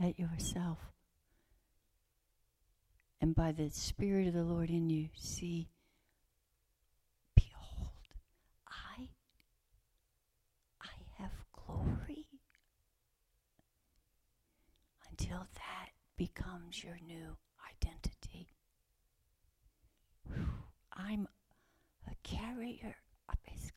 at 0.00 0.18
yourself. 0.18 0.78
And 3.20 3.34
by 3.34 3.52
the 3.52 3.70
Spirit 3.70 4.26
of 4.26 4.34
the 4.34 4.42
Lord 4.42 4.68
in 4.68 4.90
you, 4.90 5.08
see, 5.14 5.68
behold, 7.36 7.90
I, 8.66 9.08
I 10.82 11.22
have 11.22 11.30
glory. 11.52 12.26
Until 15.08 15.46
that 15.54 15.90
becomes 16.16 16.82
your 16.82 16.98
new 17.06 17.36
identity. 17.70 18.48
I'm 20.92 21.28
a 22.10 22.14
carrier 22.24 22.96
of 23.28 23.36
His 23.44 23.70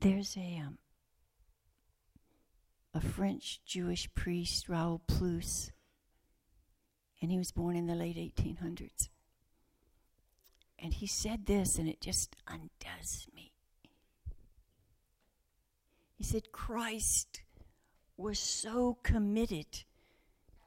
There's 0.00 0.36
a 0.36 0.62
um, 0.66 0.78
a 2.94 3.00
French 3.00 3.60
Jewish 3.64 4.12
priest, 4.14 4.68
Raoul 4.68 5.02
Plus, 5.06 5.70
and 7.20 7.30
he 7.30 7.38
was 7.38 7.52
born 7.52 7.76
in 7.76 7.86
the 7.86 7.94
late 7.94 8.16
1800s. 8.16 9.08
And 10.78 10.94
he 10.94 11.06
said 11.06 11.46
this, 11.46 11.78
and 11.78 11.88
it 11.88 12.00
just 12.00 12.36
undoes 12.48 13.28
me. 13.34 13.52
He 16.16 16.24
said, 16.24 16.52
Christ 16.52 17.42
was 18.16 18.38
so 18.38 18.96
committed 19.02 19.84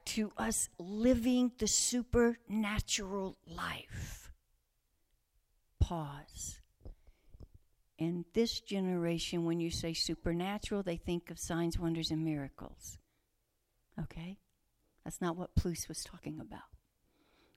to 0.05 0.31
us 0.37 0.69
living 0.77 1.51
the 1.57 1.67
supernatural 1.67 3.37
life. 3.47 4.31
Pause. 5.79 6.59
In 7.97 8.25
this 8.33 8.59
generation, 8.59 9.45
when 9.45 9.59
you 9.59 9.69
say 9.69 9.93
supernatural, 9.93 10.83
they 10.83 10.97
think 10.97 11.29
of 11.29 11.39
signs, 11.39 11.77
wonders, 11.77 12.11
and 12.11 12.23
miracles. 12.23 12.97
Okay? 14.01 14.39
That's 15.03 15.21
not 15.21 15.37
what 15.37 15.55
Plus 15.55 15.87
was 15.87 16.03
talking 16.03 16.39
about. 16.39 16.61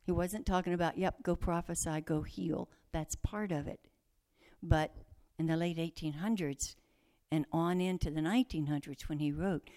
He 0.02 0.12
wasn't 0.12 0.46
talking 0.46 0.72
about, 0.72 0.98
yep, 0.98 1.22
go 1.22 1.34
prophesy, 1.34 2.00
go 2.00 2.22
heal. 2.22 2.68
That's 2.92 3.16
part 3.16 3.50
of 3.50 3.66
it. 3.66 3.80
But 4.62 4.94
in 5.38 5.46
the 5.46 5.56
late 5.56 5.78
1800s 5.78 6.76
and 7.30 7.46
on 7.52 7.80
into 7.80 8.10
the 8.10 8.20
1900s, 8.20 9.08
when 9.08 9.18
he 9.18 9.32
wrote, 9.32 9.68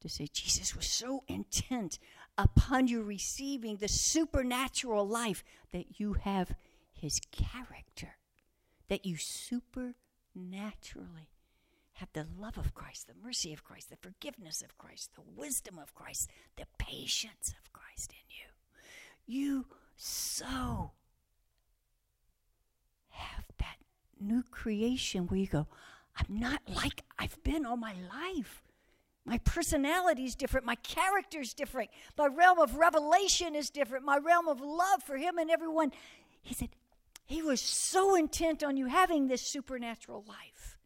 to 0.00 0.08
say 0.08 0.28
Jesus 0.32 0.76
was 0.76 0.86
so 0.86 1.24
intent 1.26 1.98
upon 2.36 2.86
you 2.86 3.02
receiving 3.02 3.76
the 3.76 3.88
supernatural 3.88 5.06
life 5.06 5.42
that 5.72 5.98
you 5.98 6.12
have 6.12 6.54
his 6.92 7.20
character 7.32 8.17
that 8.88 9.04
you 9.06 9.16
supernaturally 9.16 9.96
have 11.94 12.08
the 12.12 12.26
love 12.38 12.56
of 12.56 12.74
Christ, 12.74 13.08
the 13.08 13.14
mercy 13.22 13.52
of 13.52 13.64
Christ, 13.64 13.90
the 13.90 13.96
forgiveness 13.96 14.62
of 14.62 14.78
Christ, 14.78 15.10
the 15.14 15.22
wisdom 15.36 15.78
of 15.78 15.94
Christ, 15.94 16.30
the 16.56 16.66
patience 16.78 17.54
of 17.60 17.72
Christ 17.72 18.12
in 18.12 18.18
you. 18.30 18.46
You 19.26 19.66
so 19.96 20.92
have 23.10 23.44
that 23.58 23.76
new 24.20 24.44
creation 24.50 25.26
where 25.26 25.40
you 25.40 25.46
go, 25.46 25.66
I'm 26.16 26.38
not 26.38 26.62
like 26.68 27.02
I've 27.18 27.42
been 27.42 27.66
all 27.66 27.76
my 27.76 27.94
life. 28.12 28.62
My 29.24 29.38
personality 29.38 30.24
is 30.24 30.34
different. 30.34 30.64
My 30.64 30.76
character 30.76 31.40
is 31.40 31.52
different. 31.52 31.90
My 32.16 32.26
realm 32.26 32.58
of 32.58 32.76
revelation 32.76 33.54
is 33.54 33.70
different. 33.70 34.04
My 34.04 34.18
realm 34.18 34.48
of 34.48 34.60
love 34.60 35.02
for 35.02 35.16
Him 35.16 35.36
and 35.36 35.50
everyone. 35.50 35.92
He 36.40 36.54
said, 36.54 36.70
he 37.28 37.42
was 37.42 37.60
so 37.60 38.16
intent 38.16 38.64
on 38.64 38.76
you 38.76 38.86
having 38.86 39.28
this 39.28 39.42
supernatural 39.42 40.24
life 40.26 40.78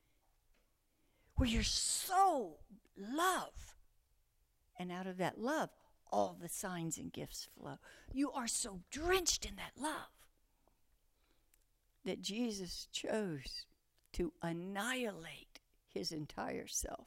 where 1.36 1.48
you're 1.48 1.62
so 1.62 2.58
love. 2.96 3.74
And 4.78 4.92
out 4.92 5.06
of 5.06 5.16
that 5.18 5.38
love, 5.38 5.70
all 6.10 6.36
the 6.38 6.48
signs 6.48 6.98
and 6.98 7.12
gifts 7.12 7.48
flow. 7.58 7.78
You 8.12 8.30
are 8.32 8.48
so 8.48 8.80
drenched 8.90 9.46
in 9.46 9.56
that 9.56 9.80
love 9.80 10.26
that 12.04 12.20
Jesus 12.20 12.88
chose 12.92 13.64
to 14.12 14.32
annihilate 14.42 15.60
his 15.88 16.12
entire 16.12 16.66
self 16.66 17.06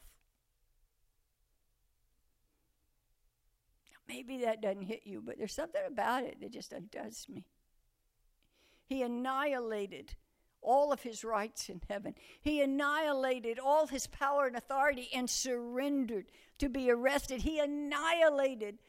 Maybe 4.08 4.38
that 4.42 4.62
doesn't 4.62 4.84
hit 4.84 5.02
you, 5.04 5.22
but 5.26 5.38
there's 5.38 5.54
something 5.54 5.82
about 5.88 6.24
it 6.24 6.40
that 6.42 6.52
just 6.52 6.74
undoes 6.74 7.26
me. 7.28 7.46
He 8.86 9.02
annihilated 9.02 10.16
all 10.62 10.92
of 10.92 11.04
his 11.04 11.24
rights 11.24 11.70
in 11.70 11.82
heaven. 11.90 12.16
He 12.42 12.62
annihilated 12.62 13.60
all 13.60 13.88
his 13.88 14.08
power 14.08 14.48
and 14.48 14.56
authority 14.56 15.10
and 15.14 15.30
surrendered 15.30 16.26
to 16.60 16.70
be 16.70 16.90
arrested. 16.90 17.44
He 17.44 17.60
annihilated 17.60 18.80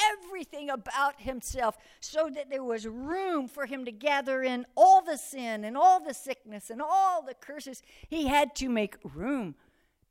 everything 0.00 0.70
about 0.70 1.20
himself 1.20 1.76
so 2.00 2.28
that 2.34 2.50
there 2.50 2.64
was 2.64 2.86
room 2.86 3.48
for 3.48 3.66
him 3.66 3.84
to 3.84 3.92
gather 3.92 4.42
in 4.42 4.66
all 4.76 5.02
the 5.02 5.16
sin 5.16 5.64
and 5.64 5.76
all 5.76 6.02
the 6.02 6.14
sickness 6.14 6.70
and 6.70 6.82
all 6.82 7.22
the 7.22 7.34
curses. 7.34 7.82
He 8.08 8.26
had 8.26 8.54
to 8.56 8.68
make 8.68 8.96
room. 9.02 9.54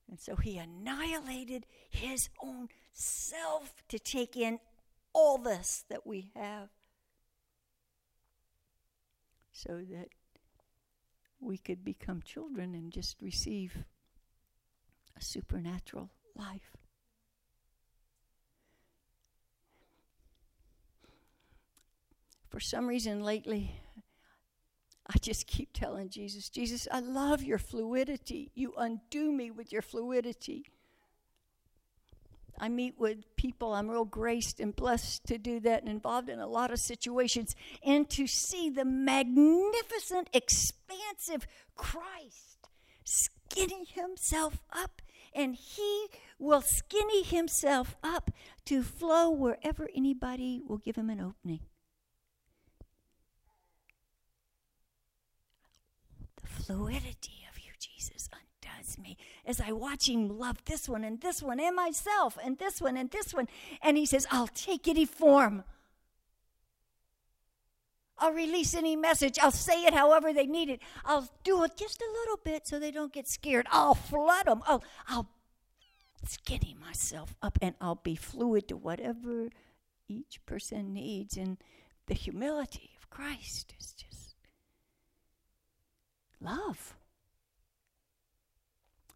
And 0.10 0.20
so 0.20 0.36
he 0.36 0.58
annihilated 0.58 1.66
his 1.90 2.30
own 2.42 2.70
self 2.92 3.84
to 3.90 4.00
take 4.00 4.36
in 4.38 4.60
all 5.14 5.38
this 5.38 5.86
that 5.90 6.06
we 6.06 6.32
have 6.36 6.70
so 9.54 9.82
that 9.92 10.10
we 11.40 11.58
could 11.58 11.86
become 11.86 12.22
children 12.22 12.74
and 12.74 12.92
just 12.92 13.22
receive 13.22 13.86
a 15.18 15.24
supernatural 15.24 16.10
life. 16.36 16.76
For 22.50 22.60
some 22.60 22.88
reason 22.88 23.24
lately, 23.24 23.76
I 25.08 25.18
just 25.20 25.48
keep 25.48 25.74
telling 25.74 26.10
Jesus, 26.10 26.50
Jesus, 26.50 26.88
I 26.92 27.00
love 27.00 27.44
your 27.44 27.58
fluidity. 27.58 28.52
You 28.54 28.74
undo 28.78 29.32
me 29.32 29.52
with 29.52 29.72
your 29.72 29.82
fluidity. 29.82 30.66
I 32.64 32.70
meet 32.70 32.98
with 32.98 33.36
people, 33.36 33.74
I'm 33.74 33.92
real 33.92 34.06
graced 34.06 34.62
and 34.62 34.74
blessed 34.74 35.26
to 35.26 35.38
do 35.38 35.60
that 35.60 35.82
and 35.82 35.90
involved 35.90 36.30
in 36.30 36.40
a 36.40 36.48
lot 36.48 36.72
of 36.72 36.80
situations, 36.80 37.58
and 37.86 38.10
to 38.12 38.26
see 38.26 38.70
the 38.70 38.86
magnificent, 38.86 40.30
expansive 40.32 41.46
Christ 41.76 42.70
skinny 43.04 43.84
himself 43.84 44.62
up, 44.72 45.02
and 45.36 45.56
he 45.56 46.08
will 46.40 46.62
skinny 46.62 47.24
himself 47.24 47.98
up 48.02 48.32
to 48.64 48.82
flow 48.82 49.30
wherever 49.30 49.90
anybody 49.94 50.62
will 50.66 50.78
give 50.78 50.96
him 50.96 51.10
an 51.10 51.20
opening. 51.20 51.60
The 56.42 56.48
fluidity 56.48 57.44
me 58.98 59.18
as 59.46 59.60
I 59.60 59.72
watch 59.72 60.10
him 60.10 60.38
love 60.38 60.58
this 60.66 60.88
one 60.88 61.04
and 61.04 61.22
this 61.22 61.42
one 61.42 61.60
and 61.60 61.76
myself 61.76 62.38
and 62.44 62.58
this 62.58 62.82
one 62.82 62.98
and 62.98 63.10
this 63.12 63.34
one. 63.34 63.48
And 63.82 63.98
he 63.98 64.06
says, 64.06 64.28
I'll 64.32 64.48
take 64.48 64.88
any 64.88 65.06
form. 65.06 65.64
I'll 68.18 68.32
release 68.32 68.74
any 68.74 68.96
message. 68.96 69.38
I'll 69.42 69.52
say 69.52 69.86
it 69.86 69.94
however 69.94 70.32
they 70.32 70.46
need 70.46 70.70
it. 70.70 70.82
I'll 71.04 71.30
do 71.44 71.64
it 71.64 71.76
just 71.76 72.02
a 72.02 72.12
little 72.12 72.40
bit 72.44 72.68
so 72.68 72.80
they 72.80 72.92
don't 72.92 73.12
get 73.12 73.28
scared. 73.28 73.68
I'll 73.72 73.96
flood 73.96 74.46
them. 74.46 74.62
I'll, 74.66 74.84
I'll 75.08 75.30
skinny 76.26 76.76
myself 76.80 77.36
up 77.42 77.58
and 77.62 77.76
I'll 77.82 77.96
be 77.96 78.16
fluid 78.16 78.68
to 78.70 78.78
whatever 78.78 79.50
each 80.08 80.40
person 80.46 80.94
needs. 80.94 81.36
And 81.36 81.58
the 82.08 82.14
humility 82.14 82.92
of 82.98 83.10
Christ 83.10 83.74
is 83.80 83.94
just 83.94 84.36
love. 86.40 86.96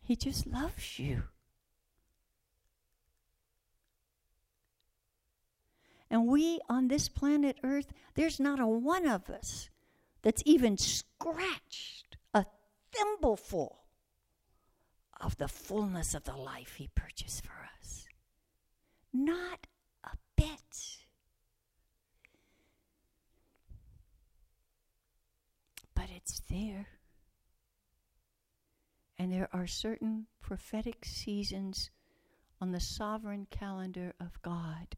He 0.07 0.15
just 0.15 0.47
loves 0.47 0.99
you. 0.99 1.23
And 6.09 6.27
we 6.27 6.61
on 6.69 6.87
this 6.87 7.09
planet 7.09 7.57
Earth, 7.61 7.91
there's 8.15 8.39
not 8.39 8.61
a 8.61 8.65
one 8.65 9.05
of 9.05 9.29
us 9.29 9.69
that's 10.21 10.41
even 10.45 10.77
scratched 10.77 12.15
a 12.33 12.45
thimbleful 12.93 13.79
of 15.19 15.35
the 15.35 15.49
fullness 15.49 16.13
of 16.13 16.23
the 16.23 16.37
life 16.37 16.75
He 16.75 16.87
purchased 16.95 17.43
for 17.45 17.67
us. 17.77 18.05
Not 19.11 19.67
a 20.05 20.15
bit. 20.37 21.01
But 25.93 26.05
it's 26.15 26.39
there. 26.49 26.96
And 29.19 29.31
there 29.31 29.49
are 29.51 29.67
certain 29.67 30.27
prophetic 30.41 31.03
seasons 31.03 31.89
on 32.61 32.71
the 32.71 32.79
sovereign 32.79 33.47
calendar 33.49 34.13
of 34.19 34.41
God 34.41 34.95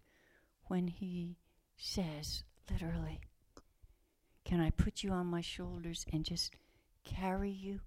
when 0.65 0.87
He 0.87 1.37
says, 1.77 2.43
literally, 2.69 3.21
Can 4.45 4.59
I 4.59 4.71
put 4.71 5.03
you 5.03 5.11
on 5.11 5.27
my 5.27 5.41
shoulders 5.41 6.05
and 6.11 6.25
just 6.25 6.53
carry 7.03 7.51
you 7.51 7.81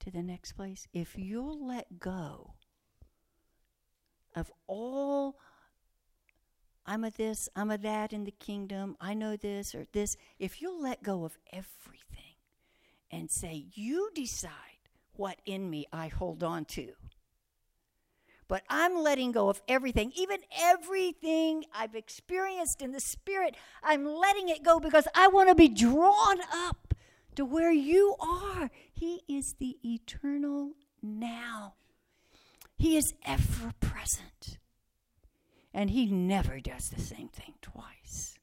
to 0.00 0.10
the 0.10 0.22
next 0.22 0.52
place? 0.52 0.86
If 0.92 1.16
you'll 1.16 1.66
let 1.66 1.98
go 1.98 2.54
of 4.34 4.50
all, 4.66 5.36
I'm 6.86 7.04
a 7.04 7.10
this, 7.10 7.48
I'm 7.54 7.70
a 7.70 7.78
that 7.78 8.12
in 8.12 8.24
the 8.24 8.30
kingdom, 8.30 8.96
I 9.00 9.14
know 9.14 9.36
this 9.36 9.74
or 9.74 9.86
this, 9.92 10.16
if 10.38 10.62
you'll 10.62 10.80
let 10.80 11.02
go 11.02 11.24
of 11.24 11.38
everything 11.52 12.36
and 13.10 13.30
say, 13.30 13.66
You 13.74 14.10
decide 14.14 14.69
what 15.16 15.38
in 15.44 15.68
me 15.70 15.86
I 15.92 16.08
hold 16.08 16.42
on 16.42 16.64
to. 16.66 16.92
But 18.48 18.64
I'm 18.68 18.96
letting 18.96 19.30
go 19.30 19.48
of 19.48 19.62
everything, 19.68 20.12
even 20.16 20.40
everything 20.58 21.64
I've 21.72 21.94
experienced 21.94 22.82
in 22.82 22.90
the 22.90 23.00
Spirit. 23.00 23.54
I'm 23.80 24.04
letting 24.04 24.48
it 24.48 24.64
go 24.64 24.80
because 24.80 25.06
I 25.14 25.28
want 25.28 25.50
to 25.50 25.54
be 25.54 25.68
drawn 25.68 26.40
up 26.52 26.94
to 27.36 27.44
where 27.44 27.70
you 27.70 28.16
are. 28.18 28.68
He 28.92 29.22
is 29.28 29.54
the 29.60 29.76
eternal 29.84 30.72
now, 31.00 31.74
He 32.76 32.96
is 32.96 33.14
ever 33.24 33.72
present. 33.78 34.58
And 35.72 35.90
He 35.90 36.06
never 36.06 36.58
does 36.58 36.88
the 36.88 37.00
same 37.00 37.28
thing 37.28 37.54
twice. 37.62 38.34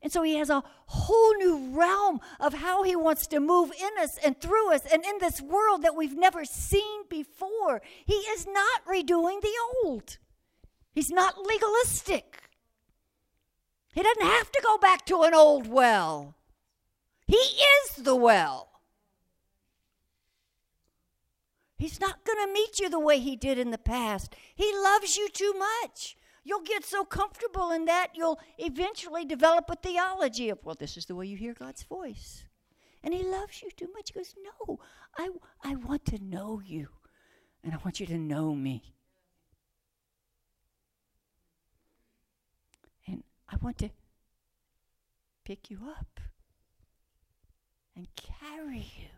And 0.00 0.12
so 0.12 0.22
he 0.22 0.36
has 0.36 0.48
a 0.48 0.62
whole 0.86 1.34
new 1.34 1.76
realm 1.76 2.20
of 2.38 2.54
how 2.54 2.84
he 2.84 2.94
wants 2.94 3.26
to 3.28 3.40
move 3.40 3.72
in 3.72 4.02
us 4.02 4.16
and 4.24 4.40
through 4.40 4.72
us 4.72 4.82
and 4.92 5.04
in 5.04 5.18
this 5.18 5.40
world 5.40 5.82
that 5.82 5.96
we've 5.96 6.16
never 6.16 6.44
seen 6.44 7.02
before. 7.08 7.82
He 8.04 8.14
is 8.14 8.46
not 8.46 8.84
redoing 8.86 9.40
the 9.40 9.54
old, 9.84 10.18
he's 10.92 11.10
not 11.10 11.38
legalistic. 11.38 12.42
He 13.94 14.02
doesn't 14.04 14.22
have 14.22 14.52
to 14.52 14.60
go 14.62 14.78
back 14.78 15.04
to 15.06 15.22
an 15.22 15.34
old 15.34 15.66
well, 15.66 16.36
he 17.26 17.36
is 17.36 17.96
the 17.96 18.14
well. 18.14 18.68
He's 21.78 22.00
not 22.00 22.24
going 22.24 22.44
to 22.44 22.52
meet 22.52 22.80
you 22.80 22.88
the 22.88 22.98
way 22.98 23.20
he 23.20 23.36
did 23.36 23.56
in 23.56 23.70
the 23.70 23.78
past. 23.78 24.34
He 24.54 24.72
loves 24.74 25.16
you 25.16 25.28
too 25.28 25.54
much. 25.56 26.16
You'll 26.48 26.62
get 26.62 26.82
so 26.82 27.04
comfortable 27.04 27.72
in 27.72 27.84
that, 27.84 28.12
you'll 28.14 28.40
eventually 28.56 29.26
develop 29.26 29.68
a 29.68 29.76
theology 29.76 30.48
of, 30.48 30.58
well, 30.64 30.76
this 30.78 30.96
is 30.96 31.04
the 31.04 31.14
way 31.14 31.26
you 31.26 31.36
hear 31.36 31.52
God's 31.52 31.82
voice. 31.82 32.44
And 33.04 33.12
He 33.12 33.22
loves 33.22 33.60
you 33.60 33.68
too 33.70 33.90
much. 33.92 34.12
He 34.14 34.18
goes, 34.18 34.34
No, 34.42 34.78
I, 35.18 35.28
I 35.62 35.74
want 35.74 36.06
to 36.06 36.24
know 36.24 36.62
you, 36.64 36.88
and 37.62 37.74
I 37.74 37.76
want 37.84 38.00
you 38.00 38.06
to 38.06 38.16
know 38.16 38.54
me. 38.54 38.94
And 43.06 43.24
I 43.50 43.56
want 43.60 43.76
to 43.78 43.90
pick 45.44 45.70
you 45.70 45.80
up 45.86 46.18
and 47.94 48.08
carry 48.16 48.86
you 48.96 49.08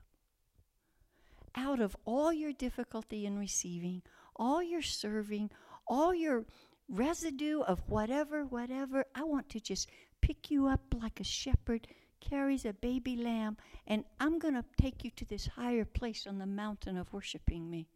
out 1.54 1.78
of 1.78 1.96
all 2.04 2.32
your 2.32 2.52
difficulty 2.52 3.24
in 3.24 3.38
receiving, 3.38 4.02
all 4.34 4.60
your 4.60 4.82
serving, 4.82 5.50
all 5.86 6.12
your 6.12 6.44
residue 6.90 7.60
of 7.60 7.80
whatever, 7.88 8.44
whatever. 8.44 9.06
I 9.14 9.22
want 9.22 9.48
to 9.50 9.60
just 9.60 9.88
pick 10.20 10.50
you 10.50 10.66
up 10.66 10.80
like 11.00 11.20
a 11.20 11.24
shepherd 11.24 11.86
carries 12.20 12.64
a 12.64 12.72
baby 12.72 13.16
lamb, 13.16 13.56
and 13.86 14.04
I'm 14.18 14.38
going 14.38 14.54
to 14.54 14.64
take 14.80 15.04
you 15.04 15.10
to 15.16 15.24
this 15.24 15.46
higher 15.46 15.84
place 15.84 16.26
on 16.26 16.38
the 16.38 16.46
mountain 16.46 16.96
of 16.96 17.12
worshiping 17.12 17.70
me, 17.70 17.88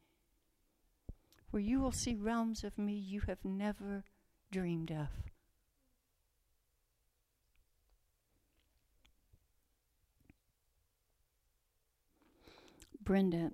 where 1.50 1.62
you 1.62 1.80
will 1.80 1.92
see 1.92 2.14
realms 2.14 2.64
of 2.64 2.78
me 2.78 2.94
you 2.94 3.20
have 3.26 3.44
never 3.44 4.04
dreamed 4.50 4.90
of. 4.90 5.08
Brenda 13.02 13.50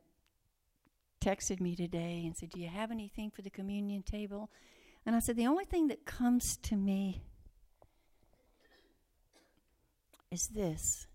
texted 1.20 1.61
me 1.61 1.74
today 1.74 2.22
and 2.24 2.37
said, 2.37 2.50
Do 2.50 2.61
you 2.61 2.68
have 2.68 2.92
anything 2.92 3.31
for 3.31 3.42
the 3.42 3.50
communion 3.50 4.05
table? 4.05 4.48
And 5.11 5.16
I 5.16 5.18
said, 5.18 5.35
The 5.35 5.49
only 5.49 5.64
thing 5.64 5.88
that 5.88 6.07
comes 6.07 6.57
to 6.59 6.77
me 6.77 7.25
is 10.31 10.46
this 10.46 11.09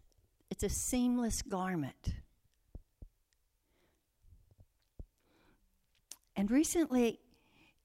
it's 0.51 0.63
a 0.65 0.69
seamless 0.69 1.41
garment. 1.41 2.10
And 6.36 6.51
recently, 6.51 7.21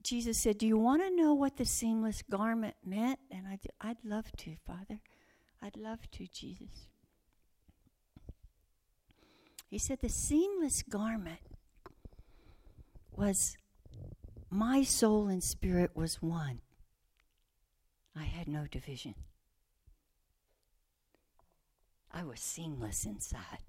Jesus 0.02 0.36
said, 0.36 0.58
Do 0.58 0.66
you 0.66 0.76
want 0.76 1.00
to 1.00 1.14
know 1.14 1.32
what 1.32 1.56
the 1.56 1.64
seamless 1.64 2.22
garment 2.28 2.74
meant? 2.84 3.20
And 3.30 3.46
I, 3.46 3.60
I'd 3.80 4.04
love 4.04 4.32
to, 4.38 4.56
Father. 4.66 4.98
I'd 5.62 5.76
love 5.76 6.10
to, 6.10 6.26
Jesus. 6.26 6.88
He 9.68 9.78
said, 9.78 10.00
The 10.00 10.08
seamless 10.08 10.82
garment 10.82 11.38
was 13.12 13.56
my 14.50 14.82
soul 14.82 15.28
and 15.28 15.42
spirit 15.42 15.92
was 15.94 16.20
one. 16.20 16.60
I 18.16 18.24
had 18.24 18.48
no 18.48 18.66
division. 18.70 19.14
I 22.12 22.24
was 22.24 22.40
seamless 22.40 23.04
inside. 23.04 23.62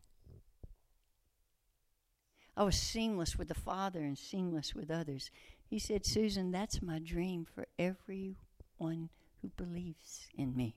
I 2.58 2.63
was 2.63 2.76
seamless 2.76 3.38
with 3.38 3.48
the 3.48 3.54
Father 3.54 4.00
and 4.00 4.17
seamless 4.17 4.74
with 4.74 4.91
others. 4.91 5.30
He 5.70 5.80
said, 5.80 6.06
Susan, 6.06 6.52
that's 6.52 6.82
my 6.82 7.00
dream 7.00 7.46
for 7.46 7.67
everyone 7.80 9.10
who 9.41 9.50
believes 9.56 10.28
in 10.36 10.56
me. 10.56 10.76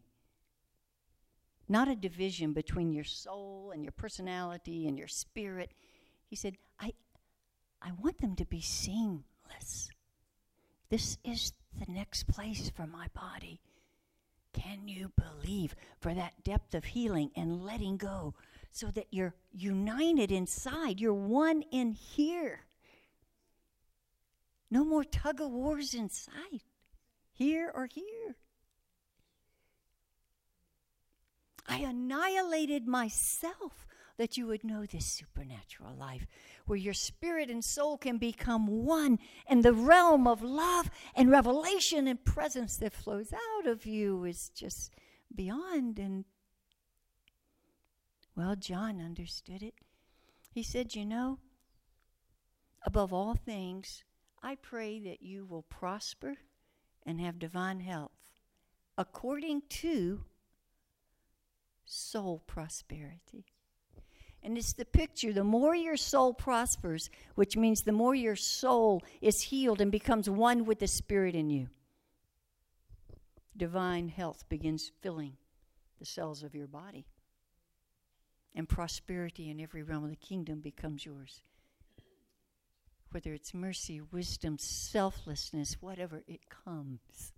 Not 1.69 1.89
a 1.89 1.97
division 1.97 2.53
between 2.53 2.93
your 2.93 3.05
soul 3.05 3.73
and 3.75 3.83
your 3.83 3.93
personality 3.93 4.87
and 4.87 4.99
your 4.99 5.09
spirit. 5.09 5.73
He 6.29 6.37
said, 6.37 6.57
I, 6.79 6.93
I 7.81 7.93
want 8.01 8.21
them 8.21 8.37
to 8.37 8.45
be 8.45 8.61
seamless. 8.61 9.91
This 10.91 11.19
is 11.25 11.53
the 11.79 11.91
next 11.93 12.27
place 12.29 12.71
for 12.75 12.87
my 12.87 13.09
body. 13.15 13.61
Can 14.53 14.87
you 14.87 15.11
believe 15.17 15.75
for 16.01 16.15
that 16.15 16.45
depth 16.45 16.75
of 16.75 16.85
healing 16.85 17.31
and 17.37 17.65
letting 17.65 17.97
go 17.97 18.35
so 18.71 18.89
that 18.93 19.09
you're 19.11 19.35
united 19.53 20.31
inside? 20.31 21.01
You're 21.01 21.13
one 21.13 21.63
in 21.73 21.93
here. 21.93 22.61
No 24.71 24.85
more 24.85 25.05
tug 25.05 25.41
of 25.41 25.51
wars 25.51 25.95
inside, 25.95 26.63
here 27.33 27.71
or 27.75 27.87
here. 27.87 28.37
I 31.67 31.79
annihilated 31.79 32.87
myself 32.87 33.87
that 34.17 34.37
you 34.37 34.47
would 34.47 34.63
know 34.65 34.87
this 34.87 35.07
supernatural 35.07 35.95
life 35.95 36.27
where 36.67 36.79
your 36.79 36.95
spirit 36.95 37.51
and 37.51 37.65
soul 37.65 37.99
can 37.99 38.19
become 38.19 38.85
one 38.85 39.19
and 39.47 39.63
the 39.63 39.73
realm 39.73 40.27
of 40.27 40.43
love 40.43 40.91
and 41.15 41.31
revelation 41.31 42.07
and 42.07 42.25
presence 42.25 42.77
that 42.77 42.93
flows 42.93 43.33
out 43.33 43.67
of 43.67 43.87
you 43.87 44.25
is 44.25 44.51
just 44.51 44.93
beyond. 45.35 45.99
And 45.99 46.25
well 48.37 48.57
john 48.57 49.01
understood 49.01 49.63
it. 49.63 49.75
He 50.53 50.63
said 50.63 50.95
you 50.95 51.05
know 51.05 51.39
above 52.87 53.13
all 53.13 53.35
things 53.35 54.05
i 54.43 54.55
pray 54.55 55.01
that 55.01 55.23
you 55.23 55.45
will 55.45 55.63
prosper 55.63 56.35
and 57.07 57.21
have 57.21 57.39
divine 57.39 57.81
health 57.81 58.13
according 58.97 59.63
to 59.69 60.23
soul 61.85 62.43
prosperity 62.47 63.47
and 64.45 64.59
it's 64.59 64.75
the 64.75 64.85
picture 64.85 65.33
the 65.33 65.43
more 65.43 65.75
your 65.75 65.97
soul 65.97 66.35
prospers, 66.35 67.09
which 67.35 67.57
means 67.57 67.83
the 67.83 67.93
more 67.93 68.15
your 68.15 68.37
soul 68.37 69.03
is 69.23 69.41
healed 69.41 69.81
and 69.81 69.91
becomes 69.91 70.29
one 70.29 70.67
with 70.67 70.79
the 70.79 70.87
Spirit 70.87 71.35
in 71.35 71.49
you, 71.49 71.69
divine 73.57 74.09
health 74.09 74.45
begins 74.51 74.93
filling 75.01 75.39
the 75.99 76.05
cells 76.05 76.43
of 76.43 76.55
your 76.55 76.67
body. 76.67 77.07
And 78.55 78.69
prosperity 78.69 79.51
in 79.51 79.61
every 79.61 79.83
realm 79.83 80.05
of 80.05 80.11
the 80.11 80.17
kingdom 80.17 80.61
becomes 80.61 81.05
yours. 81.05 81.43
Whether 83.11 83.33
it's 83.33 83.55
mercy, 83.55 84.01
wisdom, 84.01 84.59
selflessness, 84.59 85.79
whatever, 85.81 86.23
it 86.29 86.41
comes. 86.49 87.33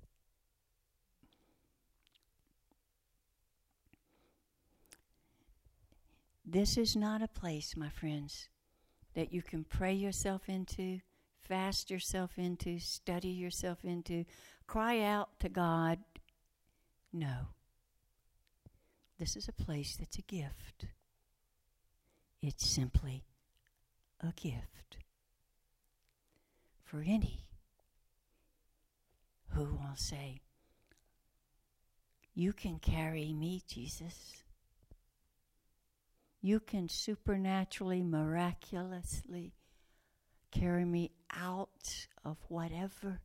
This 6.49 6.77
is 6.77 6.95
not 6.95 7.23
a 7.23 7.29
place, 7.29 7.77
my 7.77 7.89
friends, 7.89 8.49
that 9.15 9.33
you 9.33 9.43
can 9.43 9.65
pray 9.65 9.93
yourself 9.93 10.49
into, 10.49 11.01
fast 11.41 11.91
yourself 11.91 12.39
into, 12.39 12.79
study 12.79 13.31
yourself 13.31 13.85
into, 13.85 14.25
cry 14.69 15.01
out 15.01 15.41
to 15.41 15.49
God. 15.49 15.99
No. 17.13 17.49
This 19.19 19.35
is 19.35 19.49
a 19.49 19.65
place 19.65 19.97
that's 19.97 20.19
a 20.19 20.23
gift. 20.23 20.87
It's 22.41 22.65
simply 22.65 23.25
a 24.21 24.33
gift 24.41 24.99
for 26.85 27.03
any 27.05 27.41
who 29.49 29.65
will 29.65 29.97
say, 29.97 30.43
You 32.35 32.53
can 32.53 32.79
carry 32.79 33.33
me, 33.33 33.63
Jesus 33.67 34.45
you 36.41 36.61
can 36.61 36.89
supernaturally, 36.89 38.03
miraculously 38.03 39.53
carry 40.51 40.85
me 40.85 41.11
out 41.35 42.07
of 42.25 42.37
whatever 42.49 43.21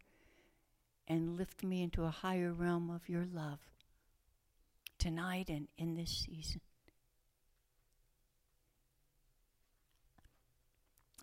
and 1.08 1.38
lift 1.38 1.64
me 1.64 1.82
into 1.82 2.04
a 2.04 2.10
higher 2.10 2.52
realm 2.54 2.90
of 2.90 3.08
your 3.10 3.26
love 3.34 3.60
tonight 4.98 5.50
and 5.50 5.68
in 5.78 5.96
this 5.96 6.26
season. 6.26 6.62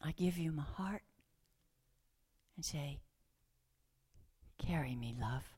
I 0.02 0.12
give 0.12 0.38
you 0.38 0.52
my 0.52 0.62
heart 0.62 1.02
and 2.56 2.64
say, 2.64 2.98
Carry 4.58 4.94
me, 4.96 5.14
love. 5.20 5.57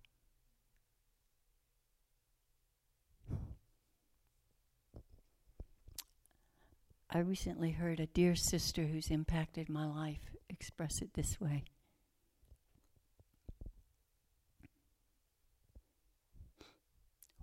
I 7.12 7.18
recently 7.18 7.72
heard 7.72 7.98
a 7.98 8.06
dear 8.06 8.36
sister 8.36 8.84
who's 8.84 9.10
impacted 9.10 9.68
my 9.68 9.84
life 9.84 10.30
express 10.48 11.02
it 11.02 11.14
this 11.14 11.40
way. 11.40 11.64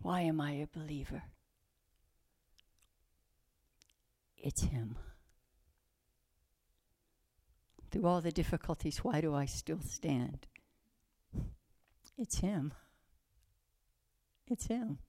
Why 0.01 0.21
am 0.21 0.39
I 0.39 0.51
a 0.51 0.67
believer? 0.67 1.23
It's 4.37 4.61
Him. 4.61 4.97
Through 7.91 8.05
all 8.05 8.21
the 8.21 8.31
difficulties, 8.31 8.99
why 8.99 9.19
do 9.19 9.35
I 9.35 9.45
still 9.45 9.81
stand? 9.81 10.47
It's 12.17 12.39
Him. 12.39 12.73
It's 14.47 14.67
Him. 14.67 14.99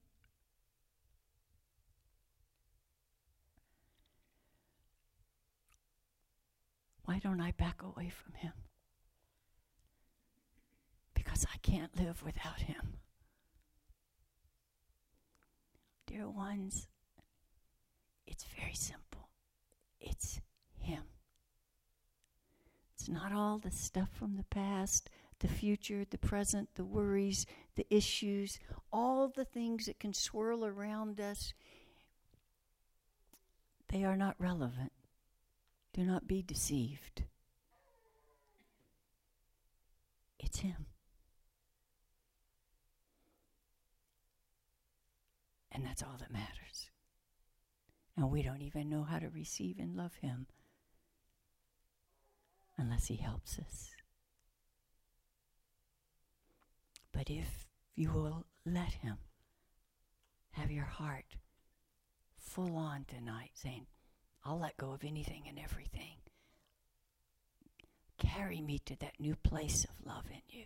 Why 7.08 7.18
don't 7.20 7.40
I 7.40 7.52
back 7.52 7.80
away 7.82 8.10
from 8.10 8.34
him? 8.34 8.52
Because 11.14 11.46
I 11.50 11.56
can't 11.62 11.96
live 11.98 12.22
without 12.22 12.60
him. 12.60 12.98
Dear 16.06 16.28
ones, 16.28 16.86
it's 18.26 18.44
very 18.60 18.74
simple. 18.74 19.30
It's 19.98 20.42
him. 20.80 21.04
It's 22.92 23.08
not 23.08 23.32
all 23.32 23.56
the 23.56 23.70
stuff 23.70 24.10
from 24.12 24.36
the 24.36 24.44
past, 24.44 25.08
the 25.38 25.48
future, 25.48 26.04
the 26.04 26.18
present, 26.18 26.68
the 26.74 26.84
worries, 26.84 27.46
the 27.74 27.86
issues, 27.88 28.58
all 28.92 29.28
the 29.28 29.46
things 29.46 29.86
that 29.86 29.98
can 29.98 30.12
swirl 30.12 30.62
around 30.62 31.22
us. 31.22 31.54
They 33.88 34.04
are 34.04 34.16
not 34.16 34.36
relevant. 34.38 34.92
Do 35.98 36.04
not 36.04 36.28
be 36.28 36.42
deceived. 36.42 37.24
It's 40.38 40.60
Him. 40.60 40.86
And 45.72 45.84
that's 45.84 46.04
all 46.04 46.16
that 46.20 46.32
matters. 46.32 46.90
And 48.16 48.30
we 48.30 48.44
don't 48.44 48.62
even 48.62 48.88
know 48.88 49.02
how 49.02 49.18
to 49.18 49.28
receive 49.28 49.80
and 49.80 49.96
love 49.96 50.14
Him 50.20 50.46
unless 52.76 53.06
He 53.06 53.16
helps 53.16 53.58
us. 53.58 53.90
But 57.10 57.28
if 57.28 57.66
you 57.96 58.12
will 58.12 58.46
let 58.64 58.92
Him 58.92 59.16
have 60.52 60.70
your 60.70 60.84
heart 60.84 61.34
full 62.38 62.76
on 62.76 63.04
tonight, 63.08 63.50
saying, 63.54 63.86
I'll 64.48 64.58
let 64.58 64.78
go 64.78 64.92
of 64.92 65.04
anything 65.04 65.42
and 65.46 65.58
everything. 65.58 66.16
Carry 68.16 68.62
me 68.62 68.78
to 68.86 68.96
that 69.00 69.20
new 69.20 69.36
place 69.36 69.84
of 69.84 70.06
love 70.06 70.24
in 70.30 70.40
you. 70.48 70.64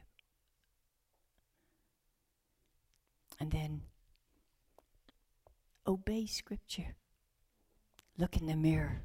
And 3.40 3.50
then 3.50 3.82
obey 5.84 6.26
Scripture. 6.26 6.94
Look 8.16 8.36
in 8.36 8.46
the 8.46 8.54
mirror. 8.54 9.02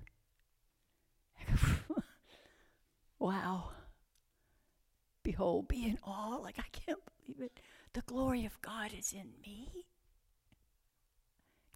wow. 3.19 3.71
behold, 5.23 5.67
be 5.69 5.87
in 5.87 5.97
awe, 6.03 6.37
like 6.37 6.59
I 6.59 6.69
can't 6.71 6.99
believe 7.25 7.41
it. 7.41 7.59
The 7.93 8.01
glory 8.01 8.45
of 8.45 8.61
God 8.61 8.91
is 8.95 9.11
in 9.11 9.31
me. 9.41 9.87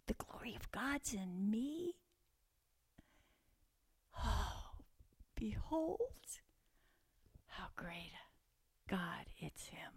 The 0.06 0.14
glory 0.14 0.54
of 0.54 0.70
God's 0.70 1.14
in 1.14 1.50
me. 1.50 1.96
Oh, 4.18 4.62
behold, 5.34 6.00
how 7.48 7.66
great 7.76 8.12
God 8.88 9.26
it's 9.38 9.66
Him. 9.66 9.92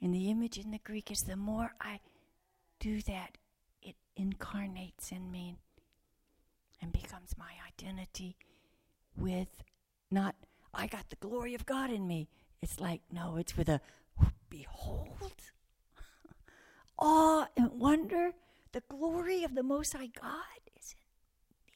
And 0.00 0.14
the 0.14 0.30
image 0.30 0.58
in 0.58 0.70
the 0.70 0.78
Greek 0.78 1.10
is 1.10 1.22
the 1.22 1.36
more 1.36 1.72
I 1.80 2.00
do 2.78 3.00
that, 3.02 3.38
it 3.82 3.96
incarnates 4.16 5.10
in 5.12 5.30
me 5.30 5.56
and 6.82 6.92
becomes 6.92 7.34
my 7.38 7.52
identity 7.66 8.36
with 9.16 9.62
not, 10.10 10.34
I 10.72 10.86
got 10.86 11.08
the 11.08 11.16
glory 11.16 11.54
of 11.54 11.64
God 11.66 11.90
in 11.90 12.06
me. 12.06 12.28
It's 12.60 12.80
like, 12.80 13.00
no, 13.10 13.36
it's 13.36 13.56
with 13.56 13.68
a 13.68 13.80
behold, 14.50 15.32
awe 16.98 17.46
and 17.56 17.72
wonder. 17.72 18.32
The 18.72 18.82
glory 18.88 19.44
of 19.44 19.54
the 19.54 19.62
Most 19.62 19.92
High 19.92 20.08
God 20.20 20.60
is 20.78 20.94
in 20.94 20.98
me. 21.66 21.74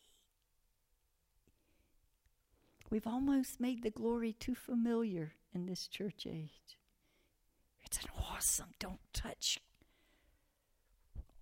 We've 2.90 3.06
almost 3.06 3.60
made 3.60 3.82
the 3.82 3.90
glory 3.90 4.32
too 4.32 4.54
familiar 4.54 5.34
in 5.54 5.66
this 5.66 5.86
church 5.88 6.26
age. 6.26 6.78
It's 7.84 7.98
an 7.98 8.08
awesome, 8.16 8.68
don't 8.78 9.00
touch, 9.12 9.60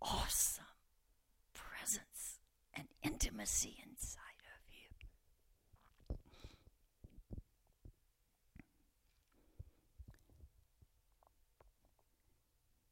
awesome 0.03 0.65
presence 1.55 2.41
and 2.75 2.89
intimacy 3.03 3.77
inside 3.89 4.43
of 4.55 4.61
you. 4.69 6.19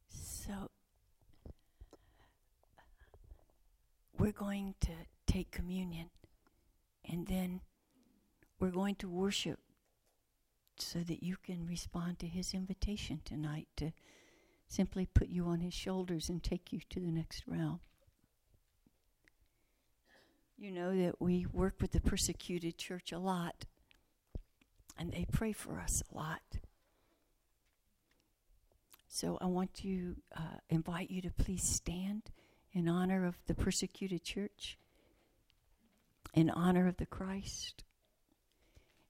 So, 0.09 0.69
we're 4.17 4.31
going 4.31 4.75
to 4.81 4.91
take 5.27 5.51
communion 5.51 6.09
and 7.03 7.27
then 7.27 7.61
we're 8.59 8.71
going 8.71 8.95
to 8.95 9.09
worship 9.09 9.59
so 10.77 10.99
that 10.99 11.23
you 11.23 11.37
can 11.43 11.65
respond 11.65 12.19
to 12.19 12.27
his 12.27 12.53
invitation 12.53 13.21
tonight 13.23 13.67
to 13.77 13.91
simply 14.67 15.05
put 15.05 15.29
you 15.29 15.45
on 15.45 15.59
his 15.59 15.73
shoulders 15.73 16.29
and 16.29 16.43
take 16.43 16.73
you 16.73 16.79
to 16.89 16.99
the 16.99 17.11
next 17.11 17.43
realm. 17.47 17.79
You 20.57 20.71
know 20.71 20.95
that 20.97 21.21
we 21.21 21.45
work 21.51 21.75
with 21.81 21.91
the 21.91 21.99
persecuted 21.99 22.77
church 22.77 23.11
a 23.11 23.19
lot, 23.19 23.65
and 24.97 25.11
they 25.11 25.25
pray 25.31 25.51
for 25.51 25.79
us 25.79 26.01
a 26.11 26.17
lot. 26.17 26.41
So 29.09 29.37
I 29.39 29.45
want 29.45 29.73
to 29.75 30.15
uh, 30.35 30.59
invite 30.69 31.09
you 31.09 31.21
to 31.21 31.31
please 31.31 31.63
stand 31.63 32.23
in 32.73 32.87
honor 32.87 33.25
of 33.25 33.35
the 33.47 33.53
persecuted 33.53 34.23
church, 34.23 34.77
in 36.33 36.49
honor 36.49 36.87
of 36.87 36.97
the 36.97 37.05
Christ. 37.05 37.83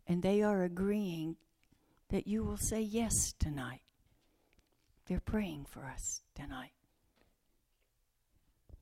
And 0.07 0.21
they 0.21 0.41
are 0.41 0.63
agreeing 0.63 1.37
that 2.09 2.27
you 2.27 2.43
will 2.43 2.57
say 2.57 2.81
yes 2.81 3.33
tonight. 3.39 3.81
They're 5.07 5.19
praying 5.19 5.65
for 5.69 5.85
us 5.85 6.21
tonight 6.35 6.71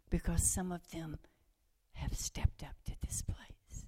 because 0.10 0.44
some 0.44 0.72
of 0.72 0.90
them 0.92 1.18
have 1.94 2.14
stepped 2.14 2.64
up 2.64 2.76
to 2.86 2.94
this 3.02 3.22
place. 3.22 3.86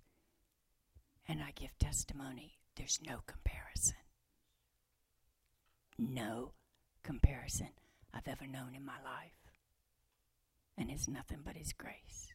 And 1.28 1.42
I 1.42 1.52
give 1.56 1.78
testimony 1.78 2.58
there's 2.76 3.00
no 3.08 3.20
comparison. 3.26 3.96
No 5.98 6.52
comparison 7.04 7.70
I've 8.14 8.28
ever 8.28 8.48
known 8.48 8.76
in 8.76 8.86
my 8.86 9.00
life. 9.04 9.38
And 10.78 10.90
it's 10.90 11.08
nothing 11.08 11.40
but 11.44 11.56
His 11.56 11.74
grace. 11.74 12.34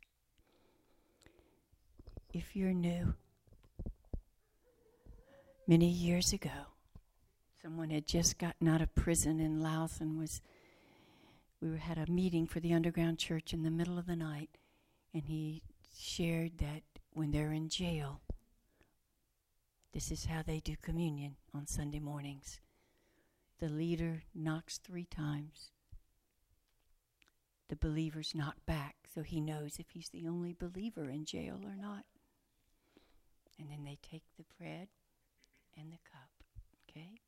If 2.33 2.57
you're 2.57 2.73
new, 2.73 3.15
many 5.67 5.89
years 5.89 6.33
ago, 6.33 6.51
someone 7.63 7.91
had 7.91 8.07
just 8.07 8.39
gotten 8.39 8.69
out 8.69 8.81
of 8.81 8.95
prison 8.95 9.41
in 9.41 9.61
Laos 9.61 10.01
and 10.01 10.19
was 10.19 10.41
we 11.61 11.79
had 11.79 11.99
a 11.99 12.11
meeting 12.11 12.47
for 12.47 12.61
the 12.61 12.73
underground 12.73 13.19
church 13.19 13.53
in 13.53 13.63
the 13.63 13.71
middle 13.71 13.99
of 13.99 14.07
the 14.07 14.17
night 14.17 14.51
and 15.13 15.25
he 15.25 15.63
shared 15.97 16.59
that 16.59 16.83
when 17.13 17.31
they're 17.31 17.53
in 17.53 17.69
jail 17.69 18.21
this 19.93 20.13
is 20.13 20.27
how 20.27 20.43
they 20.43 20.61
do 20.61 20.77
communion 20.81 21.35
on 21.53 21.67
Sunday 21.67 21.99
mornings. 21.99 22.61
The 23.59 23.69
leader 23.69 24.23
knocks 24.35 24.79
3 24.79 25.05
times. 25.07 25.73
The 27.69 27.77
believers 27.77 28.33
knock 28.35 28.57
back 28.67 28.97
so 29.13 29.23
he 29.23 29.41
knows 29.41 29.79
if 29.79 29.91
he's 29.91 30.11
the 30.11 30.29
only 30.29 30.53
believer 30.53 31.11
in 31.11 31.25
jail 31.25 31.61
or 31.65 31.75
not. 31.75 32.05
And 33.59 33.69
then 33.69 33.85
they 33.85 33.99
take 34.01 34.23
the 34.37 34.45
bread 34.59 34.89
and 35.77 35.93
the 35.93 35.99
cup 36.11 36.31
okay 36.89 37.21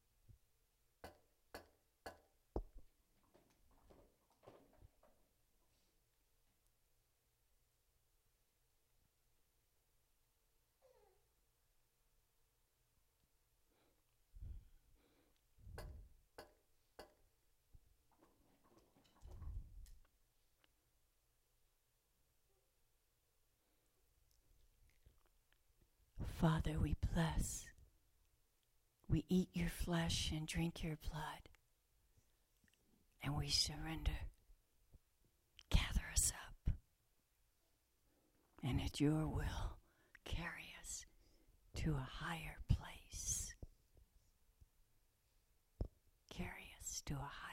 Father, 26.41 26.77
we 26.83 26.97
bless. 27.15 27.72
We 29.13 29.27
eat 29.29 29.51
your 29.53 29.69
flesh 29.69 30.33
and 30.35 30.47
drink 30.49 30.83
your 30.83 30.97
blood. 31.11 31.51
And 33.23 33.37
we 33.37 33.51
surrender. 33.51 34.19
Gather 35.69 36.07
us 36.11 36.33
up. 36.35 36.75
And 38.65 38.81
at 38.81 39.01
your 39.03 39.29
will, 39.29 39.77
carry 40.25 40.75
us 40.81 41.05
to 41.77 41.91
a 41.91 42.09
higher 42.11 42.57
place. 42.71 43.53
Carry 46.35 46.73
us 46.81 47.03
to 47.05 47.13
a 47.13 47.17
higher 47.19 47.52